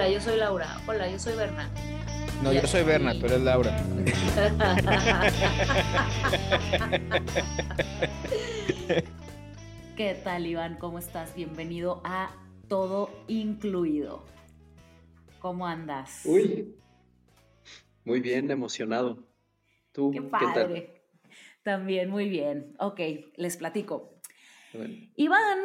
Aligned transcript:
Hola, 0.00 0.08
yo 0.08 0.20
soy 0.22 0.38
Laura. 0.38 0.80
Hola, 0.86 1.10
yo 1.10 1.18
soy 1.18 1.36
Berna. 1.36 1.68
No, 2.42 2.54
yo 2.54 2.66
soy 2.66 2.84
Berna, 2.84 3.12
tú 3.12 3.26
eres 3.26 3.42
Laura. 3.42 3.76
¿Qué 9.98 10.14
tal, 10.24 10.46
Iván? 10.46 10.78
¿Cómo 10.78 10.98
estás? 10.98 11.34
Bienvenido 11.34 12.00
a 12.02 12.30
Todo 12.66 13.10
Incluido. 13.28 14.24
¿Cómo 15.38 15.66
andas? 15.66 16.22
Uy, 16.24 16.74
muy 18.06 18.20
bien, 18.20 18.50
emocionado. 18.50 19.22
¿Tú 19.92 20.12
qué, 20.12 20.22
padre. 20.22 21.02
También 21.62 22.08
muy 22.08 22.30
bien. 22.30 22.74
Ok, 22.78 23.00
les 23.36 23.58
platico. 23.58 24.14
Iván 25.16 25.58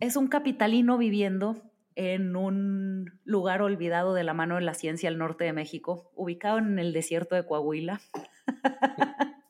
es 0.00 0.16
un 0.16 0.28
capitalino 0.28 0.96
viviendo 0.96 1.70
en 1.96 2.36
un 2.36 3.20
lugar 3.24 3.62
olvidado 3.62 4.14
de 4.14 4.24
la 4.24 4.34
mano 4.34 4.56
de 4.56 4.62
la 4.62 4.74
ciencia 4.74 5.08
al 5.08 5.18
norte 5.18 5.44
de 5.44 5.52
México, 5.52 6.10
ubicado 6.14 6.58
en 6.58 6.78
el 6.78 6.92
desierto 6.92 7.34
de 7.34 7.46
Coahuila. 7.46 8.00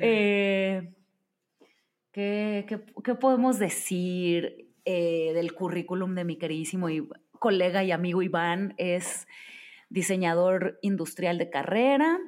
Eh, 0.00 0.92
¿qué, 2.12 2.78
podemos 3.18 3.58
decir 3.58 4.70
eh, 4.84 5.32
del 5.32 5.54
currículum 5.54 6.14
de 6.14 6.24
mi 6.24 6.36
queridísimo 6.36 6.88
colega 7.38 7.82
y 7.84 7.90
amigo 7.90 8.20
Iván? 8.20 8.74
Es 8.76 9.26
diseñador 9.88 10.78
industrial 10.82 11.38
de 11.38 11.48
carrera 11.48 12.18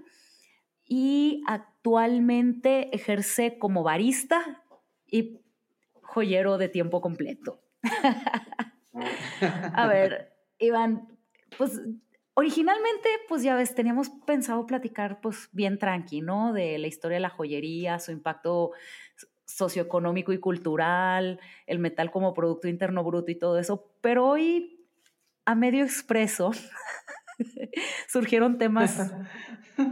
y 0.87 1.43
actualmente 1.47 2.95
ejerce 2.97 3.59
como 3.59 3.83
barista 3.83 4.65
y 5.07 5.43
joyero 6.01 6.57
de 6.57 6.71
tiempo 6.71 7.03
completo. 7.03 7.61
A 9.75 9.87
ver, 9.87 10.33
Iván, 10.59 11.09
pues 11.57 11.81
originalmente, 12.35 13.09
pues 13.29 13.43
ya 13.43 13.55
ves, 13.55 13.75
teníamos 13.75 14.11
pensado 14.27 14.67
platicar 14.67 15.21
pues 15.21 15.49
bien 15.53 15.79
tranqui, 15.79 16.21
¿no? 16.21 16.53
De 16.53 16.79
la 16.79 16.87
historia 16.87 17.17
de 17.17 17.23
la 17.23 17.31
joyería, 17.31 17.99
su 17.99 18.13
impacto 18.13 18.73
socioeconómico 19.45 20.33
y 20.33 20.39
cultural, 20.39 21.41
el 21.67 21.79
metal 21.79 22.11
como 22.11 22.33
Producto 22.35 22.69
Interno 22.69 23.05
Bruto 23.05 23.31
y 23.31 23.35
todo 23.35 23.59
eso, 23.59 23.93
pero 24.01 24.27
hoy 24.27 24.87
a 25.45 25.55
medio 25.55 25.85
expreso 25.85 26.53
surgieron 28.09 28.59
temas 28.59 29.13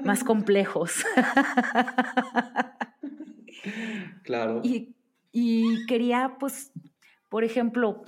más 0.05 0.23
complejos. 0.25 1.05
claro. 4.23 4.61
Y, 4.63 4.95
y 5.33 5.87
quería, 5.87 6.37
pues, 6.39 6.73
por 7.29 7.45
ejemplo, 7.45 8.05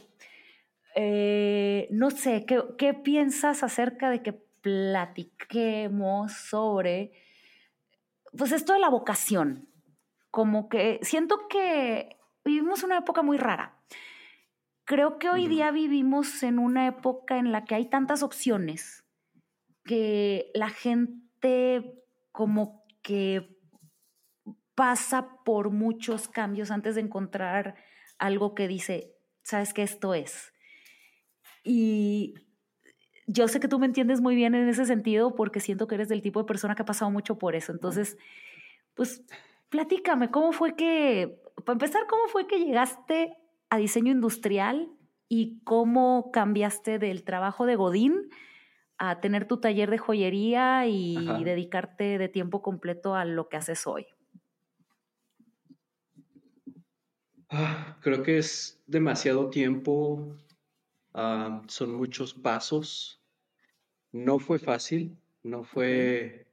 eh, 0.94 1.88
no 1.90 2.10
sé, 2.10 2.44
¿qué, 2.46 2.94
piensas 2.94 3.62
acerca 3.62 4.10
de 4.10 4.22
que 4.22 4.32
platiquemos 4.32 6.32
sobre, 6.32 7.12
pues 8.36 8.52
esto 8.52 8.72
de 8.72 8.80
la 8.80 8.88
vocación? 8.88 9.68
Como 10.30 10.68
que 10.68 10.98
siento 11.02 11.48
que 11.48 12.16
vivimos 12.44 12.82
una 12.82 12.98
época 12.98 13.22
muy 13.22 13.38
rara. 13.38 13.76
Creo 14.84 15.18
que 15.18 15.28
hoy 15.28 15.46
día 15.46 15.70
vivimos 15.70 16.42
en 16.42 16.58
una 16.58 16.88
época 16.88 17.38
en 17.38 17.52
la 17.52 17.64
que 17.64 17.76
hay 17.76 17.88
tantas 17.88 18.22
opciones 18.22 19.04
que 19.84 20.50
la 20.54 20.68
gente 20.68 22.02
como 22.32 22.84
que 23.02 23.56
pasa 24.74 25.36
por 25.44 25.70
muchos 25.70 26.28
cambios 26.28 26.70
antes 26.70 26.94
de 26.94 27.02
encontrar 27.02 27.76
algo 28.18 28.54
que 28.54 28.66
dice, 28.66 29.14
sabes 29.42 29.74
que 29.74 29.82
esto 29.82 30.14
es. 30.14 30.49
Y 31.62 32.34
yo 33.26 33.48
sé 33.48 33.60
que 33.60 33.68
tú 33.68 33.78
me 33.78 33.86
entiendes 33.86 34.20
muy 34.20 34.34
bien 34.34 34.54
en 34.54 34.68
ese 34.68 34.84
sentido 34.84 35.34
porque 35.34 35.60
siento 35.60 35.86
que 35.86 35.94
eres 35.94 36.08
del 36.08 36.22
tipo 36.22 36.40
de 36.40 36.46
persona 36.46 36.74
que 36.74 36.82
ha 36.82 36.86
pasado 36.86 37.10
mucho 37.10 37.38
por 37.38 37.54
eso. 37.54 37.72
Entonces, 37.72 38.16
pues 38.94 39.22
platícame, 39.68 40.30
¿cómo 40.30 40.52
fue 40.52 40.74
que, 40.74 41.40
para 41.64 41.74
empezar, 41.74 42.06
cómo 42.08 42.26
fue 42.28 42.46
que 42.46 42.58
llegaste 42.58 43.36
a 43.68 43.76
diseño 43.76 44.12
industrial 44.12 44.88
y 45.28 45.60
cómo 45.64 46.30
cambiaste 46.32 46.98
del 46.98 47.22
trabajo 47.22 47.66
de 47.66 47.76
Godín 47.76 48.30
a 48.98 49.20
tener 49.20 49.46
tu 49.46 49.60
taller 49.60 49.90
de 49.90 49.98
joyería 49.98 50.86
y 50.86 51.44
dedicarte 51.44 52.18
de 52.18 52.28
tiempo 52.28 52.62
completo 52.62 53.14
a 53.14 53.24
lo 53.24 53.48
que 53.48 53.56
haces 53.56 53.86
hoy? 53.86 54.06
Ah, 57.48 57.96
creo 58.02 58.22
que 58.22 58.38
es 58.38 58.82
demasiado 58.86 59.50
tiempo 59.50 60.36
Ah, 61.12 61.62
son 61.68 61.94
muchos 61.94 62.34
pasos. 62.34 63.20
No 64.12 64.38
fue 64.38 64.58
fácil, 64.58 65.16
no 65.42 65.64
fue 65.64 66.46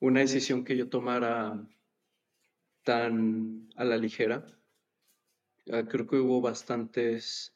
una 0.00 0.20
decisión 0.20 0.64
que 0.64 0.76
yo 0.76 0.88
tomara 0.88 1.66
tan 2.82 3.68
a 3.76 3.84
la 3.84 3.96
ligera. 3.96 4.44
Ah, 5.70 5.84
creo 5.88 6.06
que 6.06 6.16
hubo 6.16 6.40
bastantes 6.40 7.54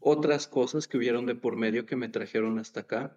otras 0.00 0.46
cosas 0.46 0.88
que 0.88 0.96
hubieron 0.96 1.26
de 1.26 1.34
por 1.34 1.56
medio 1.56 1.86
que 1.86 1.96
me 1.96 2.08
trajeron 2.08 2.58
hasta 2.58 2.80
acá. 2.80 3.16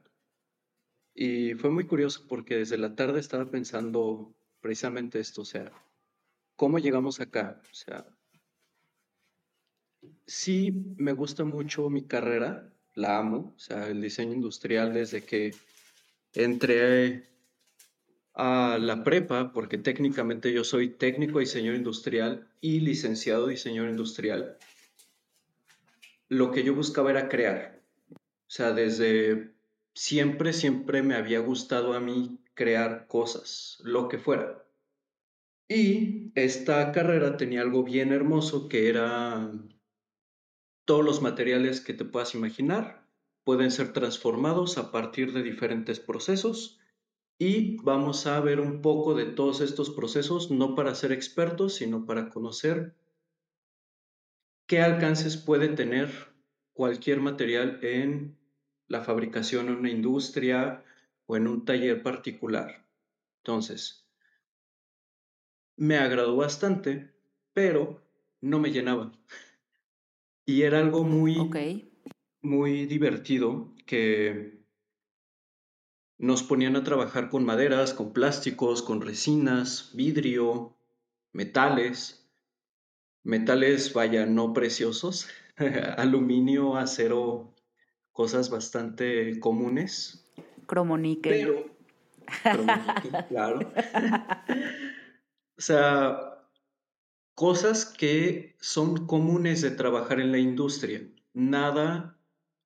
Y 1.16 1.54
fue 1.56 1.70
muy 1.70 1.86
curioso 1.86 2.26
porque 2.28 2.58
desde 2.58 2.78
la 2.78 2.96
tarde 2.96 3.20
estaba 3.20 3.50
pensando 3.50 4.34
precisamente 4.62 5.20
esto, 5.20 5.42
o 5.42 5.46
sea, 5.46 5.72
¿cómo 6.56 6.80
llegamos 6.80 7.20
acá? 7.20 7.62
O 7.72 7.74
sea, 7.76 8.06
sí 10.26 10.96
me 10.98 11.14
gusta 11.14 11.44
mucho 11.44 11.90
mi 11.90 12.04
carrera, 12.04 12.72
la 12.96 13.18
amo, 13.18 13.54
o 13.56 13.60
sea, 13.60 13.88
el 13.88 14.02
diseño 14.02 14.34
industrial 14.34 14.94
desde 14.94 15.24
que 15.24 15.54
entré 16.34 17.24
a 18.34 18.78
la 18.80 19.04
prepa, 19.04 19.54
porque 19.54 19.78
técnicamente 19.78 20.52
yo 20.52 20.64
soy 20.64 20.90
técnico 20.90 21.40
diseño 21.40 21.74
industrial 21.76 22.48
y 22.62 22.80
licenciado 22.80 23.48
diseño 23.48 23.88
industrial, 23.88 24.58
lo 26.30 26.52
que 26.52 26.64
yo 26.64 26.74
buscaba 26.74 27.12
era 27.12 27.30
crear. 27.30 27.82
O 28.12 28.56
sea, 28.56 28.72
desde 28.72 29.52
siempre, 29.94 30.54
siempre 30.54 31.04
me 31.04 31.16
había 31.16 31.40
gustado 31.40 31.94
a 31.94 32.00
mí 32.00 32.40
crear 32.54 33.08
cosas, 33.08 33.80
lo 33.84 34.08
que 34.10 34.18
fuera. 34.18 34.64
Y 35.68 36.32
esta 36.36 36.92
carrera 36.92 37.38
tenía 37.38 37.62
algo 37.62 37.84
bien 37.84 38.12
hermoso 38.12 38.68
que 38.68 38.90
era 38.90 39.52
todos 40.86 41.04
los 41.04 41.22
materiales 41.22 41.82
que 41.82 41.94
te 41.94 42.06
puedas 42.06 42.36
imaginar 42.36 43.08
pueden 43.44 43.72
ser 43.72 43.94
transformados 43.94 44.78
a 44.78 44.92
partir 44.92 45.34
de 45.34 45.44
diferentes 45.44 46.00
procesos 46.00 46.80
y 47.38 47.78
vamos 47.78 48.28
a 48.28 48.40
ver 48.40 48.60
un 48.60 48.82
poco 48.82 49.16
de 49.16 49.26
todos 49.26 49.62
estos 49.62 49.90
procesos, 49.90 50.52
no 50.52 50.76
para 50.76 50.96
ser 50.96 51.12
expertos, 51.12 51.76
sino 51.76 52.06
para 52.06 52.30
conocer 52.30 52.96
qué 54.68 54.82
alcances 54.82 55.38
puede 55.38 55.70
tener 55.70 56.10
cualquier 56.74 57.20
material 57.20 57.80
en 57.82 58.38
la 58.88 59.02
fabricación 59.02 59.68
en 59.68 59.76
una 59.76 59.90
industria 59.90 60.84
o 61.26 61.36
en 61.36 61.48
un 61.48 61.66
taller 61.66 62.02
particular. 62.04 62.86
Entonces, 63.40 64.08
me 65.76 65.98
agradó 65.98 66.36
bastante, 66.36 67.14
pero 67.54 68.02
no 68.42 68.60
me 68.60 68.72
llenaba. 68.72 69.12
Y 70.46 70.64
era 70.64 70.80
algo 70.80 71.04
muy, 71.04 71.50
muy 72.42 72.86
divertido 72.86 73.74
que 73.86 74.64
nos 76.18 76.44
ponían 76.44 76.76
a 76.76 76.84
trabajar 76.84 77.30
con 77.30 77.46
maderas, 77.46 77.94
con 77.94 78.14
plásticos, 78.14 78.82
con 78.82 79.02
resinas, 79.02 79.92
vidrio, 79.94 80.76
metales, 81.32 82.30
metales, 83.24 83.94
vaya, 83.94 84.26
no 84.26 84.54
preciosos, 84.54 85.30
aluminio, 85.98 86.76
acero, 86.78 87.54
cosas 88.12 88.50
bastante 88.50 89.40
comunes. 89.40 90.30
Cromoníquel. 90.66 91.66
Pero, 92.44 92.66
claro. 93.28 93.60
o 95.58 95.62
sea, 95.62 96.33
Cosas 97.36 97.86
que 97.86 98.56
son 98.60 99.08
comunes 99.08 99.62
de 99.62 99.72
trabajar 99.72 100.20
en 100.20 100.32
la 100.32 100.38
industria, 100.38 101.02
nada 101.34 102.20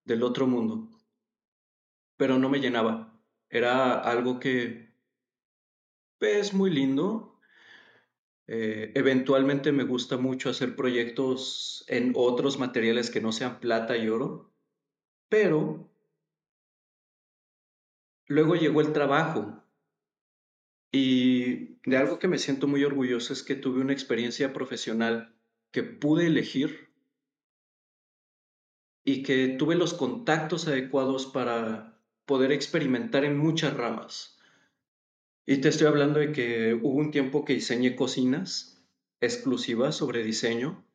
del 0.03 0.23
otro 0.23 0.45
mundo. 0.45 0.89
Pero 2.17 2.37
no 2.37 2.49
me 2.49 2.59
llenaba. 2.59 3.17
Era 3.49 3.99
algo 3.99 4.39
que 4.39 4.93
es 6.19 6.53
muy 6.53 6.69
lindo. 6.69 7.39
Eh, 8.47 8.91
eventualmente 8.95 9.71
me 9.71 9.83
gusta 9.83 10.17
mucho 10.17 10.49
hacer 10.49 10.75
proyectos 10.75 11.85
en 11.87 12.13
otros 12.15 12.59
materiales 12.59 13.09
que 13.09 13.21
no 13.21 13.31
sean 13.31 13.59
plata 13.59 13.97
y 13.97 14.09
oro. 14.09 14.53
Pero 15.29 15.89
luego 18.27 18.55
llegó 18.55 18.81
el 18.81 18.93
trabajo 18.93 19.63
y 20.91 21.36
de 21.87 21.95
algo 21.95 22.19
que 22.19 22.27
me 22.27 22.37
siento 22.37 22.67
muy 22.67 22.83
orgulloso 22.83 23.31
es 23.31 23.43
que 23.43 23.55
tuve 23.55 23.79
una 23.79 23.93
experiencia 23.93 24.51
profesional 24.51 25.33
que 25.71 25.83
pude 25.83 26.27
elegir 26.27 26.89
y 29.05 29.23
que 29.23 29.55
tuve 29.57 29.75
los 29.75 29.93
contactos 29.93 30.67
adecuados 30.67 31.27
para 31.27 31.97
poder 32.25 32.51
experimentar 32.51 33.23
en 33.23 33.37
muchas 33.37 33.73
ramas. 33.73 34.37
Y 35.45 35.61
te 35.61 35.69
estoy 35.69 35.87
hablando 35.87 36.19
de 36.19 36.33
que 36.33 36.73
hubo 36.73 36.97
un 36.97 37.09
tiempo 37.09 37.45
que 37.45 37.53
diseñé 37.53 37.95
cocinas 37.95 38.85
exclusivas 39.21 39.95
sobre 39.95 40.25
diseño. 40.25 40.85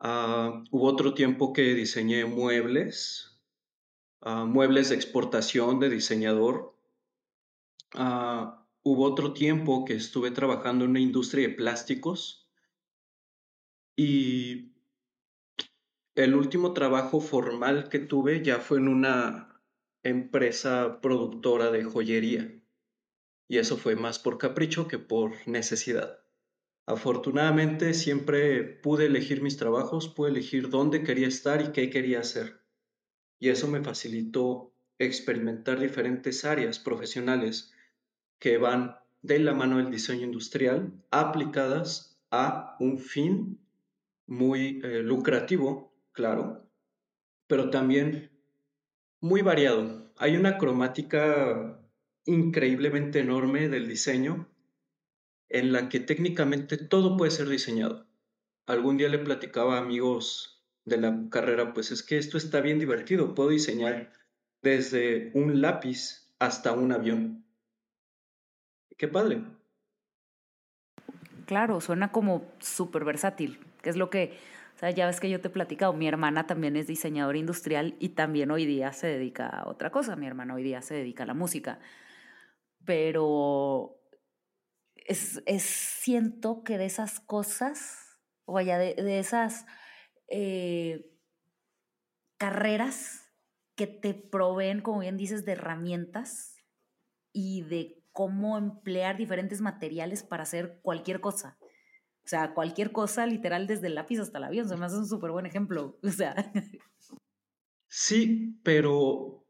Ah, 0.00 0.64
hubo 0.70 0.84
otro 0.84 1.14
tiempo 1.14 1.54
que 1.54 1.74
diseñé 1.74 2.26
muebles, 2.26 3.40
ah, 4.20 4.44
muebles 4.44 4.90
de 4.90 4.96
exportación 4.96 5.80
de 5.80 5.88
diseñador. 5.88 6.74
Ah, 7.94 8.59
hubo 8.82 9.04
otro 9.04 9.32
tiempo 9.32 9.84
que 9.84 9.94
estuve 9.94 10.30
trabajando 10.30 10.84
en 10.84 10.90
una 10.90 11.00
industria 11.00 11.48
de 11.48 11.54
plásticos. 11.54 12.48
Y 13.96 14.72
el 16.14 16.34
último 16.34 16.72
trabajo 16.72 17.20
formal 17.20 17.88
que 17.88 17.98
tuve 17.98 18.42
ya 18.42 18.58
fue 18.58 18.78
en 18.78 18.88
una 18.88 19.62
empresa 20.02 21.00
productora 21.00 21.70
de 21.70 21.84
joyería. 21.84 22.54
Y 23.48 23.58
eso 23.58 23.76
fue 23.76 23.96
más 23.96 24.18
por 24.18 24.38
capricho 24.38 24.88
que 24.88 24.98
por 24.98 25.32
necesidad. 25.46 26.20
Afortunadamente 26.86 27.94
siempre 27.94 28.64
pude 28.64 29.06
elegir 29.06 29.42
mis 29.42 29.56
trabajos, 29.56 30.08
pude 30.08 30.30
elegir 30.30 30.70
dónde 30.70 31.02
quería 31.02 31.28
estar 31.28 31.60
y 31.60 31.72
qué 31.72 31.90
quería 31.90 32.20
hacer. 32.20 32.64
Y 33.38 33.50
eso 33.50 33.68
me 33.68 33.82
facilitó 33.82 34.74
experimentar 34.98 35.80
diferentes 35.80 36.44
áreas 36.44 36.78
profesionales 36.78 37.72
que 38.40 38.58
van 38.58 38.96
de 39.22 39.38
la 39.38 39.54
mano 39.54 39.76
del 39.76 39.90
diseño 39.90 40.24
industrial 40.24 40.92
aplicadas 41.12 42.18
a 42.32 42.76
un 42.80 42.98
fin 42.98 43.60
muy 44.26 44.80
eh, 44.82 45.02
lucrativo 45.02 45.94
claro, 46.12 46.68
pero 47.46 47.70
también 47.70 48.30
muy 49.20 49.42
variado. 49.42 50.12
Hay 50.16 50.36
una 50.36 50.58
cromática 50.58 51.80
increíblemente 52.24 53.20
enorme 53.20 53.68
del 53.68 53.88
diseño 53.88 54.48
en 55.48 55.72
la 55.72 55.88
que 55.88 56.00
técnicamente 56.00 56.76
todo 56.76 57.16
puede 57.16 57.30
ser 57.30 57.48
diseñado. 57.48 58.06
Algún 58.66 58.96
día 58.96 59.08
le 59.08 59.18
platicaba 59.18 59.76
a 59.76 59.80
amigos 59.80 60.62
de 60.84 60.96
la 60.96 61.26
carrera, 61.30 61.74
pues 61.74 61.90
es 61.90 62.02
que 62.02 62.18
esto 62.18 62.38
está 62.38 62.60
bien 62.60 62.78
divertido, 62.78 63.34
puedo 63.34 63.50
diseñar 63.50 64.12
desde 64.62 65.30
un 65.34 65.60
lápiz 65.60 66.32
hasta 66.38 66.72
un 66.72 66.92
avión. 66.92 67.44
Qué 69.00 69.08
padre. 69.08 69.40
Claro, 71.46 71.80
suena 71.80 72.12
como 72.12 72.52
súper 72.58 73.06
versátil, 73.06 73.58
que 73.80 73.88
es 73.88 73.96
lo 73.96 74.10
que 74.10 74.36
o 74.76 74.78
sea, 74.78 74.90
ya 74.90 75.06
ves 75.06 75.20
que 75.20 75.30
yo 75.30 75.40
te 75.40 75.48
he 75.48 75.50
platicado, 75.50 75.94
mi 75.94 76.06
hermana 76.06 76.46
también 76.46 76.76
es 76.76 76.86
diseñadora 76.86 77.38
industrial 77.38 77.96
y 77.98 78.10
también 78.10 78.50
hoy 78.50 78.66
día 78.66 78.92
se 78.92 79.06
dedica 79.06 79.48
a 79.48 79.68
otra 79.70 79.90
cosa. 79.90 80.16
Mi 80.16 80.26
hermana 80.26 80.54
hoy 80.54 80.62
día 80.62 80.82
se 80.82 80.92
dedica 80.92 81.22
a 81.22 81.26
la 81.26 81.32
música. 81.32 81.80
Pero 82.84 83.98
es, 84.96 85.40
siento 85.64 86.62
que 86.62 86.76
de 86.76 86.84
esas 86.84 87.20
cosas, 87.20 88.18
o 88.44 88.52
vaya, 88.52 88.76
de, 88.76 89.18
esas 89.18 89.64
eh, 90.28 91.10
carreras 92.36 93.32
que 93.76 93.86
te 93.86 94.12
proveen, 94.12 94.82
como 94.82 95.00
bien 95.00 95.16
dices, 95.16 95.46
de 95.46 95.52
herramientas 95.52 96.54
y 97.32 97.62
de 97.62 97.99
cómo 98.12 98.58
emplear 98.58 99.16
diferentes 99.16 99.60
materiales 99.60 100.22
para 100.22 100.42
hacer 100.42 100.80
cualquier 100.82 101.20
cosa. 101.20 101.58
O 102.24 102.28
sea, 102.28 102.54
cualquier 102.54 102.92
cosa, 102.92 103.26
literal, 103.26 103.66
desde 103.66 103.88
el 103.88 103.94
lápiz 103.94 104.20
hasta 104.20 104.38
el 104.38 104.44
avión, 104.44 104.68
se 104.68 104.76
me 104.76 104.86
hace 104.86 104.96
un 104.96 105.06
súper 105.06 105.30
buen 105.30 105.46
ejemplo. 105.46 105.98
O 106.02 106.10
sea. 106.10 106.52
Sí, 107.88 108.60
pero 108.62 109.44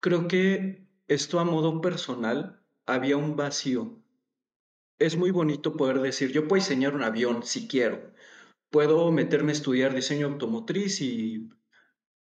creo 0.00 0.26
que 0.26 0.88
esto 1.06 1.38
a 1.38 1.44
modo 1.44 1.82
personal 1.82 2.64
había 2.86 3.16
un 3.16 3.36
vacío. 3.36 4.02
Es 4.98 5.16
muy 5.16 5.30
bonito 5.30 5.76
poder 5.76 6.00
decir, 6.00 6.32
yo 6.32 6.48
puedo 6.48 6.62
diseñar 6.62 6.94
un 6.94 7.02
avión 7.02 7.42
si 7.42 7.68
quiero. 7.68 8.14
Puedo 8.70 9.12
meterme 9.12 9.52
a 9.52 9.54
estudiar 9.54 9.94
diseño 9.94 10.28
automotriz 10.28 11.00
y 11.02 11.50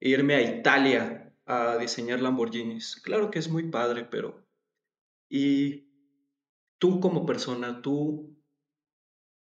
irme 0.01 0.35
a 0.35 0.41
Italia 0.41 1.33
a 1.45 1.77
diseñar 1.77 2.21
Lamborghinis. 2.21 2.99
Claro 3.01 3.31
que 3.31 3.39
es 3.39 3.49
muy 3.49 3.69
padre, 3.69 4.03
pero... 4.03 4.42
Y 5.35 5.89
tú 6.77 6.99
como 6.99 7.25
persona, 7.25 7.81
tú 7.81 8.39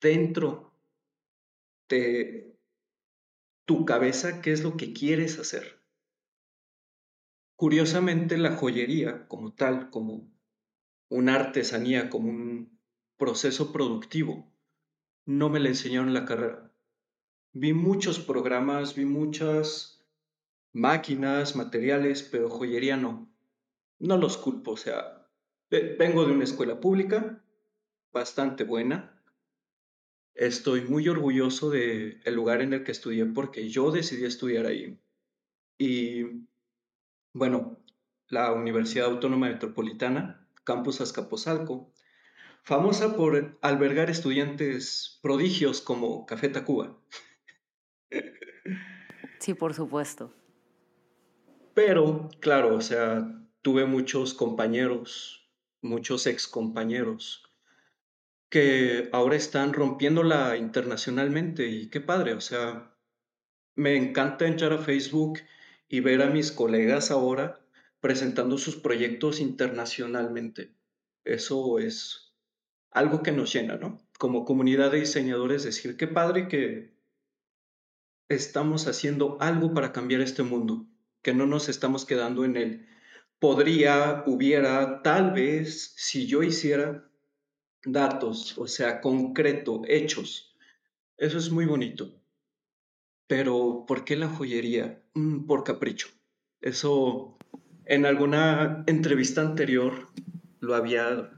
dentro 0.01 0.73
de 1.87 2.57
tu 3.65 3.85
cabeza 3.85 4.41
qué 4.41 4.51
es 4.51 4.63
lo 4.63 4.77
que 4.77 4.93
quieres 4.93 5.37
hacer. 5.37 5.79
Curiosamente, 7.55 8.39
la 8.39 8.55
joyería 8.55 9.27
como 9.27 9.53
tal, 9.53 9.91
como 9.91 10.27
una 11.09 11.35
artesanía, 11.35 12.09
como 12.09 12.31
un 12.31 12.79
proceso 13.15 13.71
productivo, 13.71 14.51
no 15.27 15.49
me 15.49 15.59
la 15.59 15.69
enseñaron 15.69 16.07
en 16.07 16.15
la 16.15 16.25
carrera. 16.25 16.73
Vi 17.53 17.73
muchos 17.73 18.17
programas, 18.17 18.95
vi 18.95 19.05
muchas 19.05 20.03
máquinas, 20.73 21.55
materiales, 21.55 22.23
pero 22.23 22.49
joyería 22.49 22.97
no. 22.97 23.31
No 23.99 24.17
los 24.17 24.35
culpo, 24.37 24.71
o 24.71 24.77
sea, 24.77 25.14
vengo 25.69 26.25
de 26.25 26.33
una 26.33 26.43
escuela 26.43 26.79
pública 26.79 27.43
bastante 28.11 28.63
buena, 28.63 29.15
Estoy 30.35 30.81
muy 30.81 31.07
orgulloso 31.07 31.69
del 31.69 32.19
el 32.25 32.35
lugar 32.35 32.61
en 32.61 32.73
el 32.73 32.83
que 32.83 32.91
estudié 32.91 33.25
porque 33.25 33.69
yo 33.69 33.89
decidí 33.89 34.25
estudiar 34.25 34.65
ahí. 34.65 34.99
Y 35.77 36.25
bueno, 37.33 37.79
la 38.27 38.51
Universidad 38.51 39.07
Autónoma 39.07 39.47
Metropolitana, 39.47 40.45
Campus 40.65 40.99
Azcapotzalco, 40.99 41.89
famosa 42.63 43.15
por 43.15 43.57
albergar 43.61 44.09
estudiantes 44.09 45.19
prodigios 45.21 45.79
como 45.79 46.25
Café 46.25 46.49
Tacuba. 46.49 46.97
Sí, 49.39 49.53
por 49.53 49.73
supuesto. 49.73 50.33
Pero, 51.73 52.29
claro, 52.41 52.75
o 52.75 52.81
sea, 52.81 53.41
tuve 53.61 53.85
muchos 53.85 54.33
compañeros, 54.33 55.44
muchos 55.85 56.27
ex 56.27 56.47
compañeros 56.47 57.43
que 58.49 59.09
ahora 59.11 59.35
están 59.35 59.73
rompiéndola 59.73 60.57
internacionalmente 60.57 61.67
y 61.67 61.89
qué 61.89 62.01
padre, 62.01 62.33
o 62.33 62.41
sea, 62.41 62.95
me 63.75 63.95
encanta 63.95 64.47
entrar 64.47 64.73
a 64.73 64.77
Facebook 64.77 65.39
y 65.89 65.99
ver 65.99 66.21
a 66.21 66.29
mis 66.29 66.51
colegas 66.51 67.11
ahora 67.11 67.61
presentando 67.99 68.57
sus 68.57 68.75
proyectos 68.75 69.39
internacionalmente. 69.39 70.73
Eso 71.23 71.79
es 71.79 72.33
algo 72.91 73.23
que 73.23 73.31
nos 73.31 73.51
llena, 73.53 73.77
¿no? 73.77 73.97
Como 74.17 74.45
comunidad 74.45 74.91
de 74.91 75.01
diseñadores, 75.01 75.63
decir, 75.63 75.97
qué 75.97 76.07
padre 76.07 76.47
que 76.47 76.93
estamos 78.29 78.87
haciendo 78.87 79.37
algo 79.41 79.73
para 79.73 79.91
cambiar 79.91 80.21
este 80.21 80.43
mundo, 80.43 80.85
que 81.21 81.33
no 81.33 81.45
nos 81.45 81.67
estamos 81.67 82.05
quedando 82.05 82.45
en 82.45 82.57
él. 82.57 82.87
Podría, 83.45 84.23
hubiera, 84.25 85.03
tal 85.03 85.31
vez, 85.31 85.93
si 85.95 86.25
yo 86.25 86.41
hiciera, 86.41 87.07
datos, 87.85 88.57
o 88.57 88.65
sea, 88.65 89.01
concreto, 89.01 89.83
hechos. 89.87 90.57
Eso 91.15 91.37
es 91.37 91.51
muy 91.51 91.67
bonito. 91.67 92.19
Pero, 93.27 93.85
¿por 93.87 94.03
qué 94.03 94.15
la 94.15 94.29
joyería? 94.29 95.03
Mm, 95.13 95.45
por 95.45 95.63
capricho. 95.63 96.07
Eso, 96.59 97.37
en 97.85 98.07
alguna 98.07 98.83
entrevista 98.87 99.41
anterior 99.41 100.07
lo 100.59 100.73
había 100.73 101.29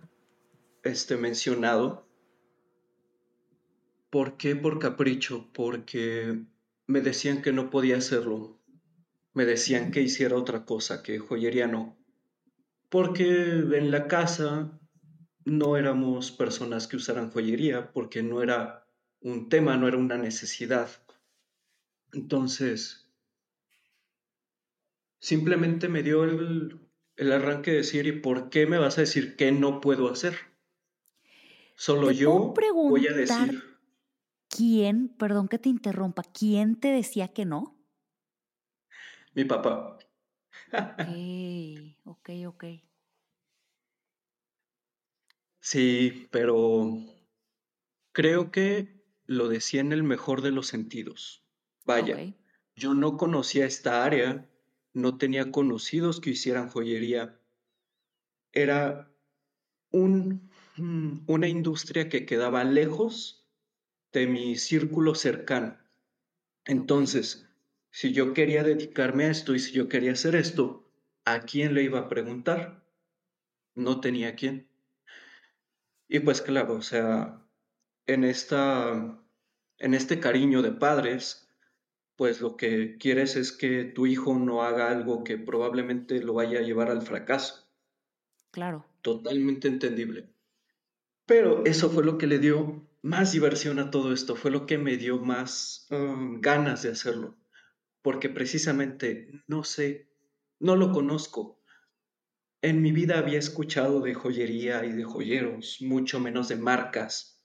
este, 0.84 1.18
mencionado. 1.18 2.08
¿Por 4.10 4.38
qué 4.38 4.56
por 4.56 4.80
capricho? 4.80 5.50
Porque 5.54 6.42
me 6.86 7.02
decían 7.02 7.42
que 7.42 7.52
no 7.52 7.70
podía 7.70 7.98
hacerlo. 7.98 8.62
Me 9.34 9.44
decían 9.44 9.92
que 9.92 10.02
hiciera 10.02 10.38
otra 10.38 10.64
cosa, 10.64 11.04
que 11.04 11.20
joyería 11.20 11.68
no. 11.68 11.97
Porque 12.90 13.24
en 13.24 13.92
la 13.92 14.08
casa 14.08 14.80
no 15.46 15.78
éramos 15.78 16.32
personas 16.32 16.88
que 16.88 16.98
usaran 16.98 17.32
joyería 17.32 17.92
porque 17.92 18.22
no 18.22 18.42
era 18.42 18.86
un 19.22 19.50
tema, 19.50 19.78
no 19.78 19.88
era 19.88 19.98
una 19.98 20.18
necesidad. 20.18 20.90
Entonces, 22.14 23.10
simplemente 25.20 25.88
me 25.88 26.04
dio 26.04 26.24
el, 26.24 26.80
arranque 27.32 27.72
de 27.72 27.78
decir, 27.78 28.08
¿y 28.08 28.14
por 28.14 28.50
qué 28.50 28.68
me 28.68 28.78
vas 28.78 28.98
a 28.98 29.02
decir 29.02 29.36
que 29.36 29.52
no 29.52 29.82
puedo 29.82 30.10
hacer? 30.10 30.36
Solo 31.76 32.12
yo 32.12 32.54
voy 32.54 33.08
a 33.08 33.14
decir. 33.14 33.64
¿Quién, 34.50 35.10
perdón 35.10 35.48
que 35.48 35.60
te 35.60 35.70
interrumpa, 35.70 36.24
quién 36.24 36.80
te 36.80 36.90
decía 36.90 37.28
que 37.28 37.46
no? 37.46 37.78
Mi 39.34 39.46
papá. 39.46 40.00
Ok, 40.74 41.08
ok, 42.06 42.30
ok. 42.48 42.64
Sí, 45.60 46.28
pero 46.32 46.98
creo 48.14 48.52
que 48.52 49.04
lo 49.26 49.50
decía 49.50 49.82
en 49.82 49.92
el 49.92 50.04
mejor 50.04 50.42
de 50.42 50.52
los 50.52 50.68
sentidos. 50.68 51.44
Vaya, 51.86 52.34
Yo 52.76 52.94
no 52.94 53.18
conocía 53.18 53.66
esta 53.66 54.04
área, 54.06 54.50
no 54.94 55.18
tenía 55.18 55.52
conocidos 55.52 56.20
que 56.20 56.32
hicieran 56.32 56.70
joyería. 56.70 57.40
Era 58.52 59.12
un, 59.92 60.50
mm, 60.78 61.24
una 61.28 61.48
industria 61.48 62.10
que 62.10 62.26
quedaba 62.26 62.64
lejos 62.64 63.48
de 64.14 64.28
mi 64.28 64.56
círculo 64.56 65.16
cercano. 65.16 65.78
Entonces, 66.66 67.47
si 67.92 68.14
yo 68.14 68.34
quería 68.34 68.64
dedicarme 68.64 69.26
a 69.26 69.32
esto 69.32 69.56
y 69.56 69.60
si 69.60 69.72
yo 69.72 69.88
quería 69.90 70.14
hacer 70.14 70.36
esto, 70.36 70.90
¿a 71.26 71.42
quién 71.42 71.74
le 71.74 71.84
iba 71.84 72.00
a 72.00 72.10
preguntar? 72.10 72.84
No 73.76 74.00
tenía 74.02 74.36
quién. 74.36 74.68
Y 76.08 76.20
pues 76.20 76.42
claro, 76.42 76.76
o 76.76 76.82
sea, 76.82 77.42
en 78.06 78.24
esta 78.24 79.20
en 79.80 79.94
este 79.94 80.20
cariño 80.20 80.62
de 80.62 80.72
padres, 80.72 81.48
pues 82.16 82.42
lo 82.42 82.58
que 82.58 82.98
quieres 82.98 83.36
es 83.36 83.52
que 83.52 83.84
tu 83.84 84.08
hijo 84.08 84.38
no 84.38 84.64
haga 84.64 84.90
algo 84.90 85.24
que 85.24 85.38
probablemente 85.38 86.22
lo 86.22 86.34
vaya 86.34 86.60
a 86.60 86.64
llevar 86.64 86.90
al 86.90 87.04
fracaso. 87.04 87.68
Claro. 88.52 88.86
Totalmente 89.02 89.68
entendible. 89.68 90.30
Pero 91.26 91.66
eso 91.66 91.90
fue 91.90 92.04
lo 92.04 92.18
que 92.18 92.26
le 92.26 92.40
dio 92.40 92.88
más 93.02 93.34
diversión 93.34 93.80
a 93.80 93.92
todo 93.92 94.14
esto, 94.14 94.36
fue 94.36 94.50
lo 94.50 94.66
que 94.66 94.78
me 94.78 94.98
dio 94.98 95.20
más 95.20 95.88
um, 95.92 96.42
ganas 96.42 96.82
de 96.82 96.92
hacerlo, 96.92 97.36
porque 98.08 98.30
precisamente 98.30 99.28
no 99.48 99.66
sé, 99.66 100.08
no 100.62 100.78
lo 100.78 100.94
conozco. 100.94 101.62
En 102.62 102.82
mi 102.82 102.94
vida 102.94 103.20
había 103.20 103.38
escuchado 103.38 104.00
de 104.00 104.14
joyería 104.14 104.86
y 104.86 104.94
de 104.94 105.04
joyeros, 105.04 105.82
mucho 105.82 106.22
menos 106.22 106.48
de 106.48 106.56
marcas. 106.56 107.44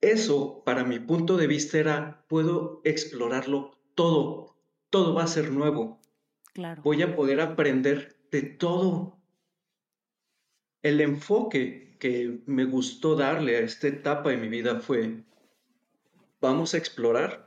Eso, 0.00 0.64
para 0.64 0.84
mi 0.84 1.00
punto 1.00 1.36
de 1.36 1.46
vista, 1.46 1.76
era, 1.76 2.24
puedo 2.30 2.80
explorarlo 2.82 3.78
todo, 3.94 4.56
todo 4.88 5.12
va 5.12 5.24
a 5.24 5.26
ser 5.26 5.50
nuevo. 5.52 6.00
Claro. 6.54 6.80
Voy 6.82 7.02
a 7.02 7.14
poder 7.14 7.42
aprender 7.42 8.16
de 8.30 8.40
todo. 8.40 9.18
El 10.80 11.02
enfoque 11.02 11.98
que 12.00 12.40
me 12.46 12.64
gustó 12.64 13.16
darle 13.16 13.58
a 13.58 13.60
esta 13.60 13.86
etapa 13.86 14.30
de 14.30 14.38
mi 14.38 14.48
vida 14.48 14.80
fue, 14.80 15.24
vamos 16.40 16.72
a 16.72 16.78
explorar, 16.78 17.43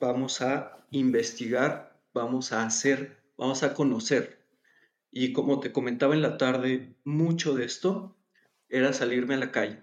vamos 0.00 0.40
a 0.40 0.86
investigar, 0.90 2.00
vamos 2.12 2.52
a 2.52 2.64
hacer, 2.64 3.18
vamos 3.36 3.62
a 3.62 3.74
conocer. 3.74 4.44
Y 5.10 5.32
como 5.32 5.60
te 5.60 5.72
comentaba 5.72 6.14
en 6.14 6.22
la 6.22 6.38
tarde, 6.38 6.94
mucho 7.04 7.54
de 7.54 7.64
esto 7.64 8.16
era 8.68 8.92
salirme 8.92 9.34
a 9.34 9.38
la 9.38 9.52
calle, 9.52 9.82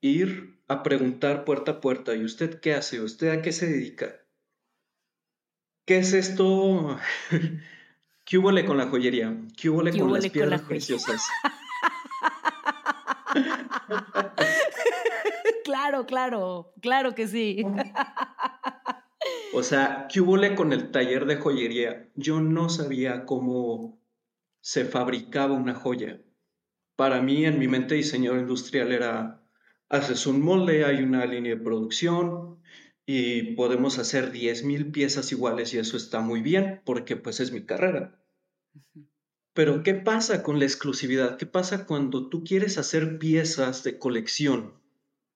ir 0.00 0.60
a 0.68 0.82
preguntar 0.82 1.44
puerta 1.44 1.72
a 1.72 1.80
puerta, 1.80 2.14
¿y 2.14 2.24
usted 2.24 2.60
qué 2.60 2.74
hace? 2.74 3.00
¿Usted 3.00 3.30
a 3.30 3.42
qué 3.42 3.52
se 3.52 3.66
dedica? 3.66 4.16
¿Qué 5.86 5.98
es 5.98 6.12
esto? 6.12 6.98
¿Qué 8.24 8.36
hubo 8.36 8.50
con 8.66 8.76
la 8.76 8.88
joyería? 8.88 9.34
¿Qué 9.56 9.70
hubo 9.70 9.82
con 9.90 10.12
las 10.12 10.28
piedras 10.28 10.60
preciosas? 10.62 11.22
claro, 15.64 16.04
claro, 16.04 16.74
claro 16.82 17.14
que 17.14 17.26
sí. 17.26 17.64
o 19.54 19.62
sea, 19.62 20.06
¿qué 20.12 20.20
hubo 20.20 20.36
con 20.54 20.72
el 20.72 20.90
taller 20.90 21.26
de 21.26 21.36
joyería? 21.36 22.08
Yo 22.14 22.40
no 22.40 22.68
sabía 22.68 23.24
cómo 23.24 23.98
se 24.60 24.84
fabricaba 24.84 25.54
una 25.54 25.74
joya. 25.74 26.20
Para 26.96 27.22
mí, 27.22 27.46
en 27.46 27.58
mi 27.58 27.68
mente 27.68 27.94
diseñador 27.94 28.40
industrial 28.40 28.92
era, 28.92 29.42
haces 29.88 30.26
un 30.26 30.42
molde, 30.42 30.84
hay 30.84 31.02
una 31.02 31.24
línea 31.24 31.54
de 31.54 31.62
producción 31.62 32.58
y 33.06 33.54
podemos 33.54 33.98
hacer 33.98 34.32
10.000 34.32 34.92
piezas 34.92 35.32
iguales 35.32 35.72
y 35.72 35.78
eso 35.78 35.96
está 35.96 36.20
muy 36.20 36.42
bien 36.42 36.82
porque 36.84 37.16
pues 37.16 37.40
es 37.40 37.52
mi 37.52 37.64
carrera. 37.64 38.20
Pero 39.54 39.82
¿qué 39.82 39.94
pasa 39.94 40.42
con 40.42 40.58
la 40.58 40.66
exclusividad? 40.66 41.36
¿Qué 41.38 41.46
pasa 41.46 41.86
cuando 41.86 42.28
tú 42.28 42.44
quieres 42.44 42.78
hacer 42.78 43.18
piezas 43.18 43.82
de 43.82 43.98
colección? 43.98 44.74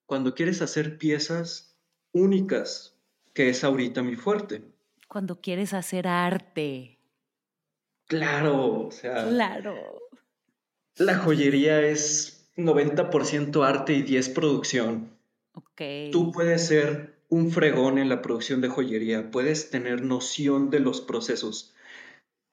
Cuando 0.07 0.35
quieres 0.35 0.61
hacer 0.63 0.99
piezas 0.99 1.79
únicas, 2.13 2.92
que 3.33 3.49
es 3.49 3.65
ahorita 3.65 4.03
mi 4.03 4.17
fuerte. 4.17 4.63
Cuando 5.09 5.41
quieres 5.41 5.75
hacer 5.75 6.07
arte. 6.09 6.99
Claro, 8.07 8.87
o 8.87 8.91
sea. 8.91 9.29
Claro. 9.29 9.77
La 10.97 11.19
joyería 11.19 11.81
es 11.81 12.51
90% 12.57 13.67
arte 13.67 13.95
y 13.95 14.03
10 14.03 14.29
producción. 14.31 15.11
Ok. 15.55 15.83
Tú 16.13 16.33
puedes 16.33 16.67
ser 16.67 17.13
un 17.29 17.51
fregón 17.51 17.97
en 17.97 18.11
la 18.11 18.21
producción 18.21 18.61
de 18.61 18.69
joyería, 18.69 19.31
puedes 19.31 19.71
tener 19.71 20.03
noción 20.03 20.69
de 20.69 20.81
los 20.81 21.01
procesos, 21.01 21.75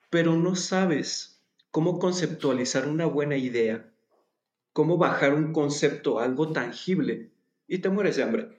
pero 0.09 0.38
no 0.38 0.55
sabes 0.55 1.43
cómo 1.69 2.00
conceptualizar 2.00 2.88
una 2.88 3.05
buena 3.05 3.36
idea, 3.36 3.91
cómo 4.71 4.98
bajar 4.98 5.33
un 5.33 5.51
concepto 5.51 6.19
a 6.19 6.24
algo 6.24 6.53
tangible 6.53 7.31
y 7.67 7.79
te 7.79 7.89
mueres 7.89 8.15
de 8.15 8.24
hambre. 8.24 8.57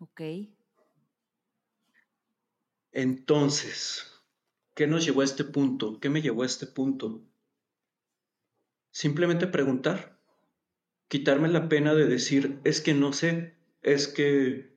Ok. 0.00 0.20
Entonces, 2.92 4.22
¿qué 4.74 4.86
nos 4.86 5.04
llevó 5.04 5.20
a 5.20 5.24
este 5.24 5.44
punto? 5.44 6.00
¿Qué 6.00 6.08
me 6.08 6.22
llevó 6.22 6.42
a 6.42 6.46
este 6.46 6.66
punto? 6.66 7.22
Simplemente 8.90 9.46
preguntar, 9.46 10.18
quitarme 11.08 11.48
la 11.48 11.68
pena 11.68 11.94
de 11.94 12.06
decir, 12.06 12.60
es 12.64 12.80
que 12.80 12.94
no 12.94 13.12
sé, 13.12 13.56
es 13.82 14.08
que, 14.08 14.76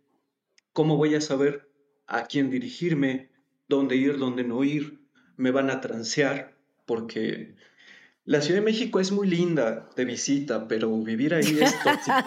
¿cómo 0.74 0.98
voy 0.98 1.16
a 1.16 1.22
saber 1.22 1.72
a 2.08 2.26
quién 2.26 2.50
dirigirme, 2.50 3.32
dónde 3.68 3.96
ir, 3.96 4.18
dónde 4.18 4.44
no 4.44 4.64
ir? 4.64 5.02
me 5.42 5.50
van 5.50 5.72
a 5.72 5.82
transear, 5.82 6.56
porque 6.86 7.56
la 8.26 8.42
Ciudad 8.42 8.60
de 8.60 8.66
México 8.66 9.00
es 9.00 9.12
muy 9.12 9.28
linda 9.28 9.90
de 9.96 10.06
visita, 10.06 10.68
pero 10.68 10.96
vivir 11.00 11.34
ahí 11.34 11.60
es 11.60 11.84
tóxico. 11.84 12.18